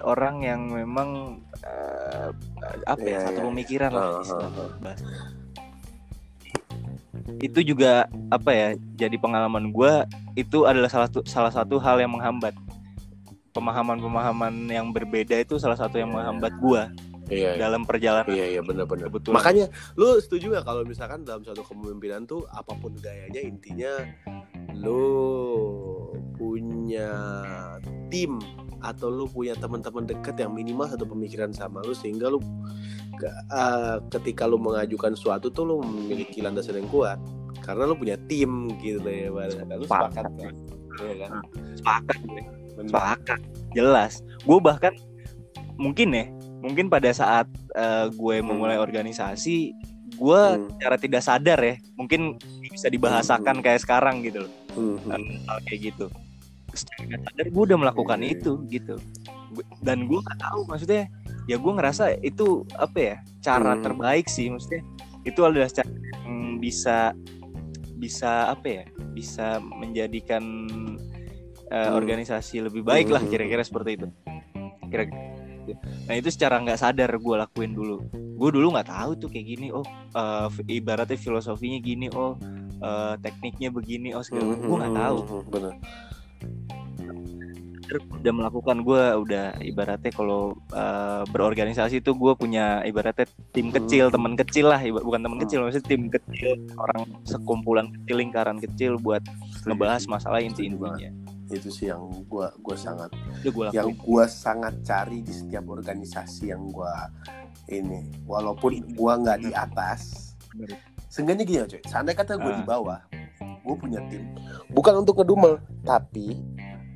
orang 0.03 0.43
yang 0.43 0.61
memang 0.69 1.41
eh, 1.63 2.29
apa 2.87 3.03
ya 3.03 3.19
Iya, 3.19 3.25
satu 3.31 3.41
iya. 3.41 3.47
pemikiran 3.51 3.91
lah 3.91 4.05
Ah, 4.05 4.21
istilah 4.21 4.49
ah, 4.49 4.59
ah. 4.59 4.71
bahasa. 4.81 5.05
itu 7.39 7.61
juga 7.63 7.93
apa 8.33 8.51
ya 8.51 8.69
jadi 8.97 9.17
pengalaman 9.21 9.71
gua 9.71 10.09
itu 10.35 10.65
adalah 10.65 10.89
salah 10.89 11.07
satu 11.13 11.21
salah 11.29 11.53
satu 11.53 11.77
hal 11.79 12.01
yang 12.01 12.11
menghambat 12.11 12.57
pemahaman-pemahaman 13.53 14.71
yang 14.71 14.91
berbeda 14.91 15.37
itu 15.39 15.59
salah 15.59 15.77
satu 15.77 15.99
yang 15.99 16.09
Iya. 16.11 16.17
menghambat 16.19 16.53
gua 16.59 16.89
Iya, 17.29 17.55
iya. 17.55 17.61
dalam 17.61 17.85
perjalanan. 17.85 18.33
Iya 18.33 18.47
iya 18.51 18.61
benar-benar. 18.61 19.13
Makanya 19.13 19.69
lu 19.95 20.17
setuju 20.17 20.53
gak 20.55 20.65
kalau 20.65 20.83
misalkan 20.83 21.23
dalam 21.23 21.41
satu 21.41 21.61
kepemimpinan 21.63 22.25
tuh 22.25 22.49
apa 22.49 22.73
pun 22.75 22.97
gayanya 22.97 23.39
intinya 23.39 23.93
lu 24.75 25.05
punya 26.35 27.11
tim 28.09 28.39
atau 28.79 29.11
lu 29.11 29.27
punya 29.27 29.53
teman-teman 29.55 30.07
dekat 30.07 30.39
yang 30.39 30.55
minimal 30.55 30.87
satu 30.87 31.05
pemikiran 31.05 31.51
sama 31.51 31.83
lu 31.83 31.93
sehingga 31.93 32.31
lu 32.31 32.39
ke- 33.15 33.29
eh, 33.51 33.97
ketika 34.09 34.47
lu 34.47 34.57
mengajukan 34.57 35.13
suatu 35.13 35.51
tuh 35.51 35.65
lu 35.65 35.75
memiliki 35.83 36.39
landasan 36.41 36.79
yang 36.79 36.89
kuat. 36.89 37.19
Karena 37.59 37.85
lu 37.85 37.99
punya 37.99 38.15
tim 38.25 38.71
gitu 38.79 39.03
ya 39.03 39.29
lu 39.29 39.85
Sepakat. 39.85 40.25
sepakat 40.25 40.27
kan 40.39 40.55
Iya 40.99 41.15
kan? 41.21 41.31
Sepakat. 41.77 42.19
Gue 42.23 42.43
Benar. 42.75 42.89
sepakat. 42.89 43.41
Jelas. 43.71 44.13
Gue 44.43 44.59
bahkan 44.59 44.95
mungkin 45.75 46.09
ya 46.11 46.25
mungkin 46.59 46.87
pada 46.87 47.11
saat 47.11 47.47
eh, 47.73 48.07
gue 48.11 48.37
memulai 48.41 48.77
organisasi 48.77 49.73
gue 50.11 50.43
Hmm. 50.43 50.67
secara 50.73 50.97
tidak 50.97 51.23
sadar 51.23 51.59
ya 51.61 51.75
mungkin 51.95 52.35
bisa 52.65 52.89
dibahasakan 52.89 53.61
Hmm. 53.61 53.65
kayak 53.65 53.81
sekarang 53.81 54.23
gitu 54.23 54.43
loh 54.45 54.53
Hmm, 54.73 54.97
hmm. 54.99 55.47
hal 55.47 55.59
kayak 55.65 55.81
gitu 55.93 56.07
secara 56.71 57.17
sadar 57.23 57.47
gue 57.47 57.63
udah 57.65 57.79
melakukan 57.79 58.19
Iya. 58.21 58.31
itu 58.35 58.53
gitu 58.69 58.97
Gu- 59.49 59.69
dan 59.81 60.05
gue 60.05 60.19
nggak 60.19 60.39
tahu 60.39 60.61
maksudnya 60.67 61.07
ya 61.45 61.57
gue 61.57 61.73
ngerasa 61.73 62.05
itu 62.21 62.47
apa 62.75 62.99
ya 62.99 63.17
cara 63.41 63.73
Hmm. 63.73 63.83
terbaik 63.83 64.27
sih 64.27 64.49
maksudnya 64.49 64.83
itu 65.23 65.41
adalah 65.41 65.69
cara 65.69 65.89
yang 66.25 66.59
bisa 66.59 67.13
bisa 67.95 68.49
apa 68.49 68.67
ya 68.67 68.85
bisa 69.11 69.59
menjadikan 69.61 70.43
eh, 71.69 71.85
Hmm. 71.85 71.95
organisasi 71.95 72.65
lebih 72.65 72.81
baik 72.81 73.09
lah 73.09 73.21
Hmm. 73.21 73.29
kira-kira 73.29 73.61
seperti 73.61 73.91
itu 73.95 74.09
kira-kira 74.89 75.28
gitu. 75.69 75.81
nah 76.09 76.15
itu 76.17 76.29
secara 76.33 76.57
nggak 76.65 76.79
sadar 76.81 77.11
gue 77.13 77.35
lakuin 77.37 77.73
dulu. 77.77 77.97
Gue 78.13 78.51
dulu 78.55 78.73
nggak 78.73 78.89
tahu 78.89 79.11
tuh 79.19 79.29
kayak 79.29 79.47
gini 79.57 79.67
oh 79.75 79.85
eh, 80.17 80.49
ibaratnya 80.71 81.19
filosofinya 81.21 81.79
gini 81.83 82.09
oh 82.15 82.41
eh, 82.81 83.15
tekniknya 83.21 83.69
begini 83.69 84.17
oh 84.17 84.25
segala 84.25 84.57
gue 84.57 84.77
nggak 84.81 84.97
tahu. 84.97 85.19
Hmm, 85.23 85.45
benar 85.53 85.75
udah 87.97 88.33
melakukan 88.35 88.85
gue 88.85 89.03
udah 89.25 89.47
ibaratnya 89.65 90.13
kalau 90.13 90.53
uh, 90.77 91.25
berorganisasi 91.33 92.05
itu 92.05 92.13
gue 92.13 92.33
punya 92.37 92.85
ibaratnya 92.85 93.25
tim 93.57 93.73
kecil 93.73 94.13
teman 94.13 94.37
kecil 94.37 94.69
lah 94.69 94.81
bukan 94.85 95.25
teman 95.25 95.37
Hmm. 95.39 95.45
kecil 95.49 95.59
maksudnya 95.65 95.89
tim 95.89 96.03
kecil 96.13 96.51
orang 96.77 97.07
sekumpulan 97.25 97.87
kecil 97.95 98.17
lingkaran 98.21 98.59
kecil 98.61 98.93
buat 99.01 99.23
ngebahas 99.65 100.05
masalah 100.11 100.43
inti-intinya 100.45 101.09
itu 101.49 101.69
sih 101.73 101.89
yang 101.89 102.05
gua 102.29 102.53
gua 102.61 102.77
sangat 102.77 103.11
itu 103.41 103.49
gue 103.49 103.67
yang 103.73 103.89
gua 103.97 104.25
sangat 104.29 104.85
cari 104.85 105.25
di 105.25 105.33
setiap 105.33 105.65
organisasi 105.67 106.53
yang 106.53 106.69
gua 106.69 107.09
ini. 107.69 108.09
Walaupun 108.29 108.97
gua 108.97 109.17
nggak 109.21 109.39
di 109.45 109.51
atas. 109.53 110.33
Seenggaknya 111.09 111.45
gini 111.49 111.61
aja 111.65 111.79
seandainya 111.89 112.21
kata 112.21 112.37
gua 112.37 112.53
Ah. 112.53 112.59
di 112.61 112.65
bawah 112.65 113.01
gua 113.65 113.75
punya 113.77 114.01
tim. 114.13 114.29
Bukan 114.73 115.01
untuk 115.01 115.21
ngedumel 115.21 115.57
tapi 115.85 116.37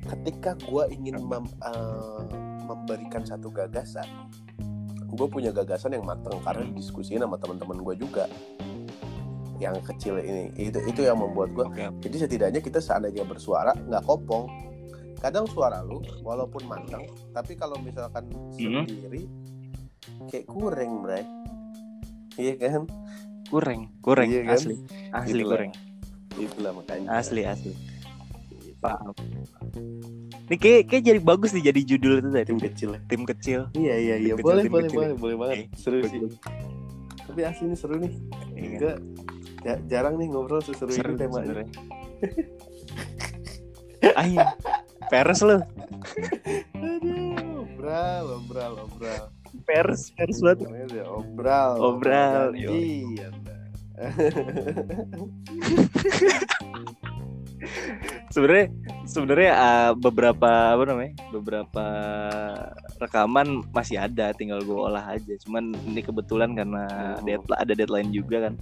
ketika 0.05 0.53
gua 0.69 0.85
ingin 0.89 1.17
mem- 1.21 1.57
eh, 1.63 2.21
memberikan 2.63 3.25
satu 3.25 3.49
gagasan 3.49 4.05
gue 5.13 5.27
punya 5.29 5.53
gagasan 5.53 5.93
yang 5.93 6.09
matang 6.09 6.41
karena 6.41 6.65
didiskusiin 6.73 7.21
sama 7.21 7.37
teman-teman 7.37 7.85
gue 7.85 8.01
juga 8.01 8.25
yang 9.55 9.77
kecil 9.81 10.17
ini 10.17 10.49
itu 10.55 10.79
itu 10.81 11.01
yang 11.01 11.15
membuat 11.15 11.51
gue 11.51 11.63
oke 11.63 11.83
jadi 12.01 12.15
setidaknya 12.19 12.59
kita 12.59 12.77
seandainya 12.77 13.23
bersuara 13.23 13.71
nggak 13.79 14.03
kopong. 14.03 14.49
Kadang 15.15 15.47
suara 15.47 15.79
lu 15.79 16.03
walaupun 16.19 16.65
matang, 16.65 16.99
tapi 17.31 17.55
kalau 17.55 17.79
misalkan 17.79 18.27
Mhm. 18.51 18.83
sendiri 18.83 19.23
kayak 20.27 20.43
kurang, 20.45 20.99
Bray. 20.99 21.23
Iya 22.33 22.53
kan? 22.59 22.83
kurang 23.45 23.87
kurang 23.99 24.27
Iya 24.27 24.41
kan? 24.43 24.57
asli 24.57 24.75
asli 25.11 25.31
Gitu 25.31 25.45
lah. 25.45 25.51
kurang 25.53 25.71
Itulah 26.35 26.71
makanya. 26.73 27.07
asli 27.13 27.41
asli 27.45 27.71
paham 28.75 29.13
ini 30.43 30.55
kayak 30.57 30.81
kayak 30.87 31.03
jadi 31.05 31.19
bagus 31.21 31.53
nih 31.53 31.71
jadi 31.71 31.79
judul 31.85 32.13
itu 32.17 32.29
tadi 32.29 32.45
Tim 32.45 32.59
kecil. 32.59 32.89
tim 33.05 33.21
kecil 33.23 33.59
Iya 33.71 33.95
iya 33.95 34.15
iya. 34.17 34.33
Tim 34.33 34.43
Boleh 34.43 34.65
boleh 34.65 34.89
kecil. 34.89 34.99
boleh 34.99 35.15
boleh 35.15 35.35
banget. 35.37 35.55
Oke. 35.55 35.77
Seru 35.77 35.97
sih. 36.03 36.19
Tapi 37.23 37.39
asli 37.41 37.63
ini 37.63 37.75
seru 37.77 37.95
nih. 37.95 38.11
Iya. 38.53 38.91
Ya, 39.63 39.75
jarang 39.87 40.15
nih 40.19 40.27
ngobrol 40.31 40.61
seseru 40.61 40.91
seru 40.91 41.15
ini 41.15 41.19
temanya. 41.19 41.63
ayo 44.19 44.43
pers 45.11 45.39
lu 45.43 45.59
Aduh, 46.75 47.63
obral, 47.63 48.25
obral, 48.43 48.73
obral. 48.83 49.23
pers 49.63 50.11
pers 50.15 50.39
banget 50.43 50.67
obral. 51.07 51.79
Obral, 51.79 52.51
Anda. 52.55 53.57
Sebenarnya 58.29 58.67
sebenarnya 59.05 59.51
uh, 59.55 59.91
beberapa 59.95 60.75
apa 60.75 60.83
namanya 60.87 61.13
beberapa 61.31 61.85
rekaman 62.99 63.61
masih 63.75 63.99
ada 63.99 64.31
tinggal 64.35 64.63
gue 64.63 64.75
olah 64.75 65.03
aja. 65.03 65.33
Cuman 65.43 65.75
ini 65.87 66.01
kebetulan 66.03 66.55
karena 66.55 66.85
Hmm. 66.93 67.25
deadline 67.25 67.59
ada 67.59 67.73
deadline 67.75 68.09
juga 68.11 68.49
kan. 68.49 68.53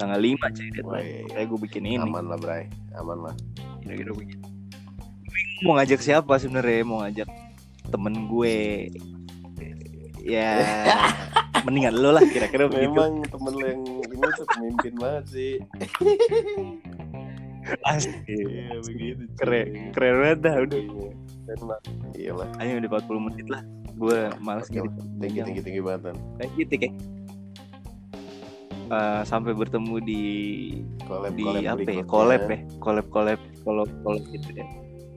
Tanggal 0.00 0.18
5 0.20 0.56
cuy 0.56 0.68
deadline. 0.72 1.04
Wih, 1.04 1.24
kayak 1.32 1.46
gue 1.48 1.58
bikin 1.68 1.84
ini. 1.84 2.00
Aman 2.00 2.26
lah, 2.28 2.38
Bray. 2.40 2.64
Aman 2.96 3.18
lah. 3.24 3.34
kira-kira 3.80 4.12
begitu 4.12 4.44
Gue 5.60 5.64
mau 5.68 5.76
ngajak 5.76 6.00
siapa 6.00 6.32
sebenarnya? 6.40 6.80
Mau 6.84 7.04
ngajak 7.04 7.28
temen 7.92 8.28
gue. 8.28 8.88
Ya 10.20 10.60
mendingan 11.64 11.96
lo 11.96 12.16
lah 12.16 12.24
kira-kira 12.24 12.68
begitu. 12.68 12.92
Memang 12.92 13.24
temen 13.28 13.52
lo 13.52 13.64
yang 13.64 13.82
ini 13.84 14.28
tuh 14.36 14.46
pemimpin 14.48 14.94
banget 14.96 15.24
sih. 15.28 15.52
Asli. 17.84 18.14
Iya 18.26 18.78
begitu. 18.80 19.22
keren 19.36 19.66
keren 19.90 20.14
banget 20.18 20.38
dah 20.40 20.54
udah 20.60 20.80
Iya. 20.80 21.10
Dan 21.44 21.58
mak- 21.64 21.84
Iya 22.12 22.32
lah. 22.34 22.48
ayo 22.58 22.72
udah 22.78 22.90
40 22.92 23.20
menit 23.22 23.46
lah 23.46 23.62
gue 23.90 24.18
males 24.38 24.64
Oke 24.64 24.78
gitu. 24.78 25.00
Tinggi 25.18 25.40
tinggi 25.42 25.62
tinggi 25.62 25.80
banget. 25.80 26.00
Tan. 26.06 26.16
Thank 26.36 26.54
you 26.54 26.64
Tik 26.64 26.82
ya. 26.82 26.92
Eh, 28.90 29.22
sampai 29.22 29.52
bertemu 29.52 29.94
di 30.00 30.22
Collab 31.00 31.30
di 31.32 31.46
collab 31.46 31.62
apa 31.78 31.90
ya 31.92 32.02
collab 32.04 32.42
ya 32.42 32.58
collab 32.80 33.06
collab 33.08 33.38
collab 33.62 33.90
collab 34.02 34.24
gitu 34.28 34.50
ya 34.52 34.66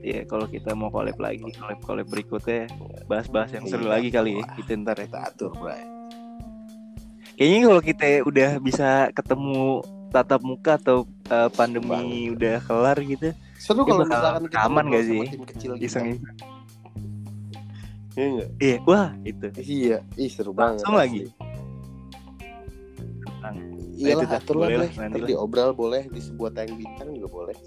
Iya 0.03 0.19
kalau 0.23 0.45
kita 0.45 0.73
mau 0.73 0.89
collab 0.89 1.17
lagi 1.17 1.41
collab 1.49 1.79
collab 1.81 2.05
berikutnya 2.05 2.69
bahas-bahas 3.05 3.49
yang 3.51 3.65
seru 3.65 3.87
Iya. 3.87 3.91
lagi 3.91 4.09
kali 4.09 4.31
ya 4.35 4.45
kita 4.53 4.77
ntar 4.77 4.93
ya 4.95 5.07
Kita 5.07 5.21
atur, 5.25 5.51
Bray. 5.55 5.81
kayaknya 7.33 7.59
kalau 7.63 7.81
kita 7.81 8.05
udah 8.21 8.49
bisa 8.59 8.87
ketemu 9.09 9.81
tatap 10.13 10.39
muka 10.39 10.77
atau 10.77 11.03
eh, 11.27 11.49
pandemi 11.49 11.89
udah 12.29 12.61
kelar 12.61 13.01
gitu 13.01 13.33
Seru 13.57 13.81
kalau 13.83 14.05
misalkan 14.05 14.43
kita 14.45 14.59
ngobrol 14.61 14.85
gak 14.85 15.03
sama 15.03 15.23
sih? 15.25 15.39
kecil 15.47 15.71
kita. 15.73 15.83
iseng 15.83 16.07
Iya 18.13 18.25
enggak? 18.29 18.49
iya 18.59 18.75
wah 18.83 19.09
itu 19.23 19.47
Iya, 19.57 19.97
ih 20.15 20.29
seru 20.29 20.53
banget. 20.53 20.79
langsung 20.79 20.93
lagi. 20.93 21.21
Nah, 23.41 23.51
Iyalah, 23.93 24.13
itu 24.15 24.25
dah, 24.27 24.37
atur 24.37 24.55
lah, 24.55 24.61
boleh 24.63 24.77
lah, 24.77 24.89
nanti 24.91 25.01
Ntar 25.09 25.19
lah. 25.19 25.27
di 25.27 25.35
obral 25.35 25.69
boleh, 25.71 26.01
di 26.07 26.19
sebuah 26.19 26.49
tayang 26.51 26.77
bintang 26.77 27.09
juga 27.11 27.27
boleh. 27.27 27.57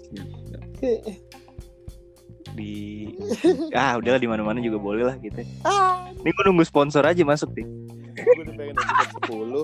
di 2.53 2.71
ah 3.77 3.93
udahlah 3.95 4.17
di 4.17 4.25
mana-mana 4.25 4.57
juga 4.57 4.77
boleh 4.77 5.03
lah 5.03 5.15
gitu 5.17 5.45
Ah, 5.61 6.09
ini 6.11 6.31
gue 6.31 6.43
nunggu 6.43 6.63
sponsor 6.63 7.03
aja 7.03 7.21
masuk 7.21 7.53
nih 7.53 7.67
gue 8.17 8.43
udah 8.43 8.55
pengen 8.57 8.75
episode 8.75 9.13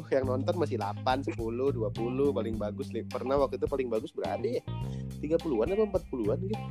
10 0.06 0.14
yang 0.14 0.26
nonton 0.30 0.54
masih 0.56 0.78
8, 0.78 1.26
10, 1.26 1.34
20 1.34 2.38
paling 2.38 2.56
bagus. 2.56 2.88
Li. 2.94 3.02
pernah 3.06 3.36
waktu 3.42 3.58
itu 3.58 3.66
paling 3.66 3.90
bagus 3.90 4.14
berapa 4.14 4.42
ya? 4.42 4.62
30-an 5.20 5.68
apa 5.74 6.00
40-an 6.06 6.40
gitu. 6.46 6.66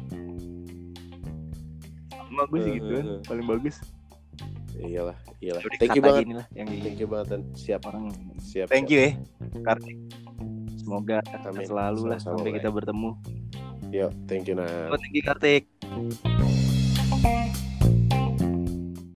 Bagus 2.33 2.61
sih 2.65 2.73
gitu 2.81 2.89
kan 2.97 3.05
Eh, 3.05 3.11
eh, 3.13 3.17
eh. 3.19 3.23
paling 3.29 3.47
bagus. 3.47 3.77
Iyalah 4.73 5.17
iyalah. 5.39 5.63
Thank 5.79 5.95
you 5.95 6.03
banget. 6.03 6.25
lah 6.33 6.47
yang 6.57 6.67
thank 6.81 6.99
you 6.99 7.09
banget 7.11 7.27
dan. 7.37 7.43
Siap. 7.55 7.81
Orang 7.87 8.09
siap 8.41 8.67
thank 8.73 8.89
siap. 8.89 8.93
you 8.93 8.99
ya 9.05 9.11
Kartik 9.63 9.97
semoga 10.81 11.19
Amin. 11.45 11.67
selalu 11.69 12.03
lah 12.11 12.19
sampai 12.19 12.57
kita 12.57 12.73
bertemu. 12.73 13.11
Yo 13.93 14.09
thank 14.25 14.49
you 14.49 14.57
nah 14.57 14.89
thank 14.97 15.13
you 15.13 15.23
Kartik 15.23 15.69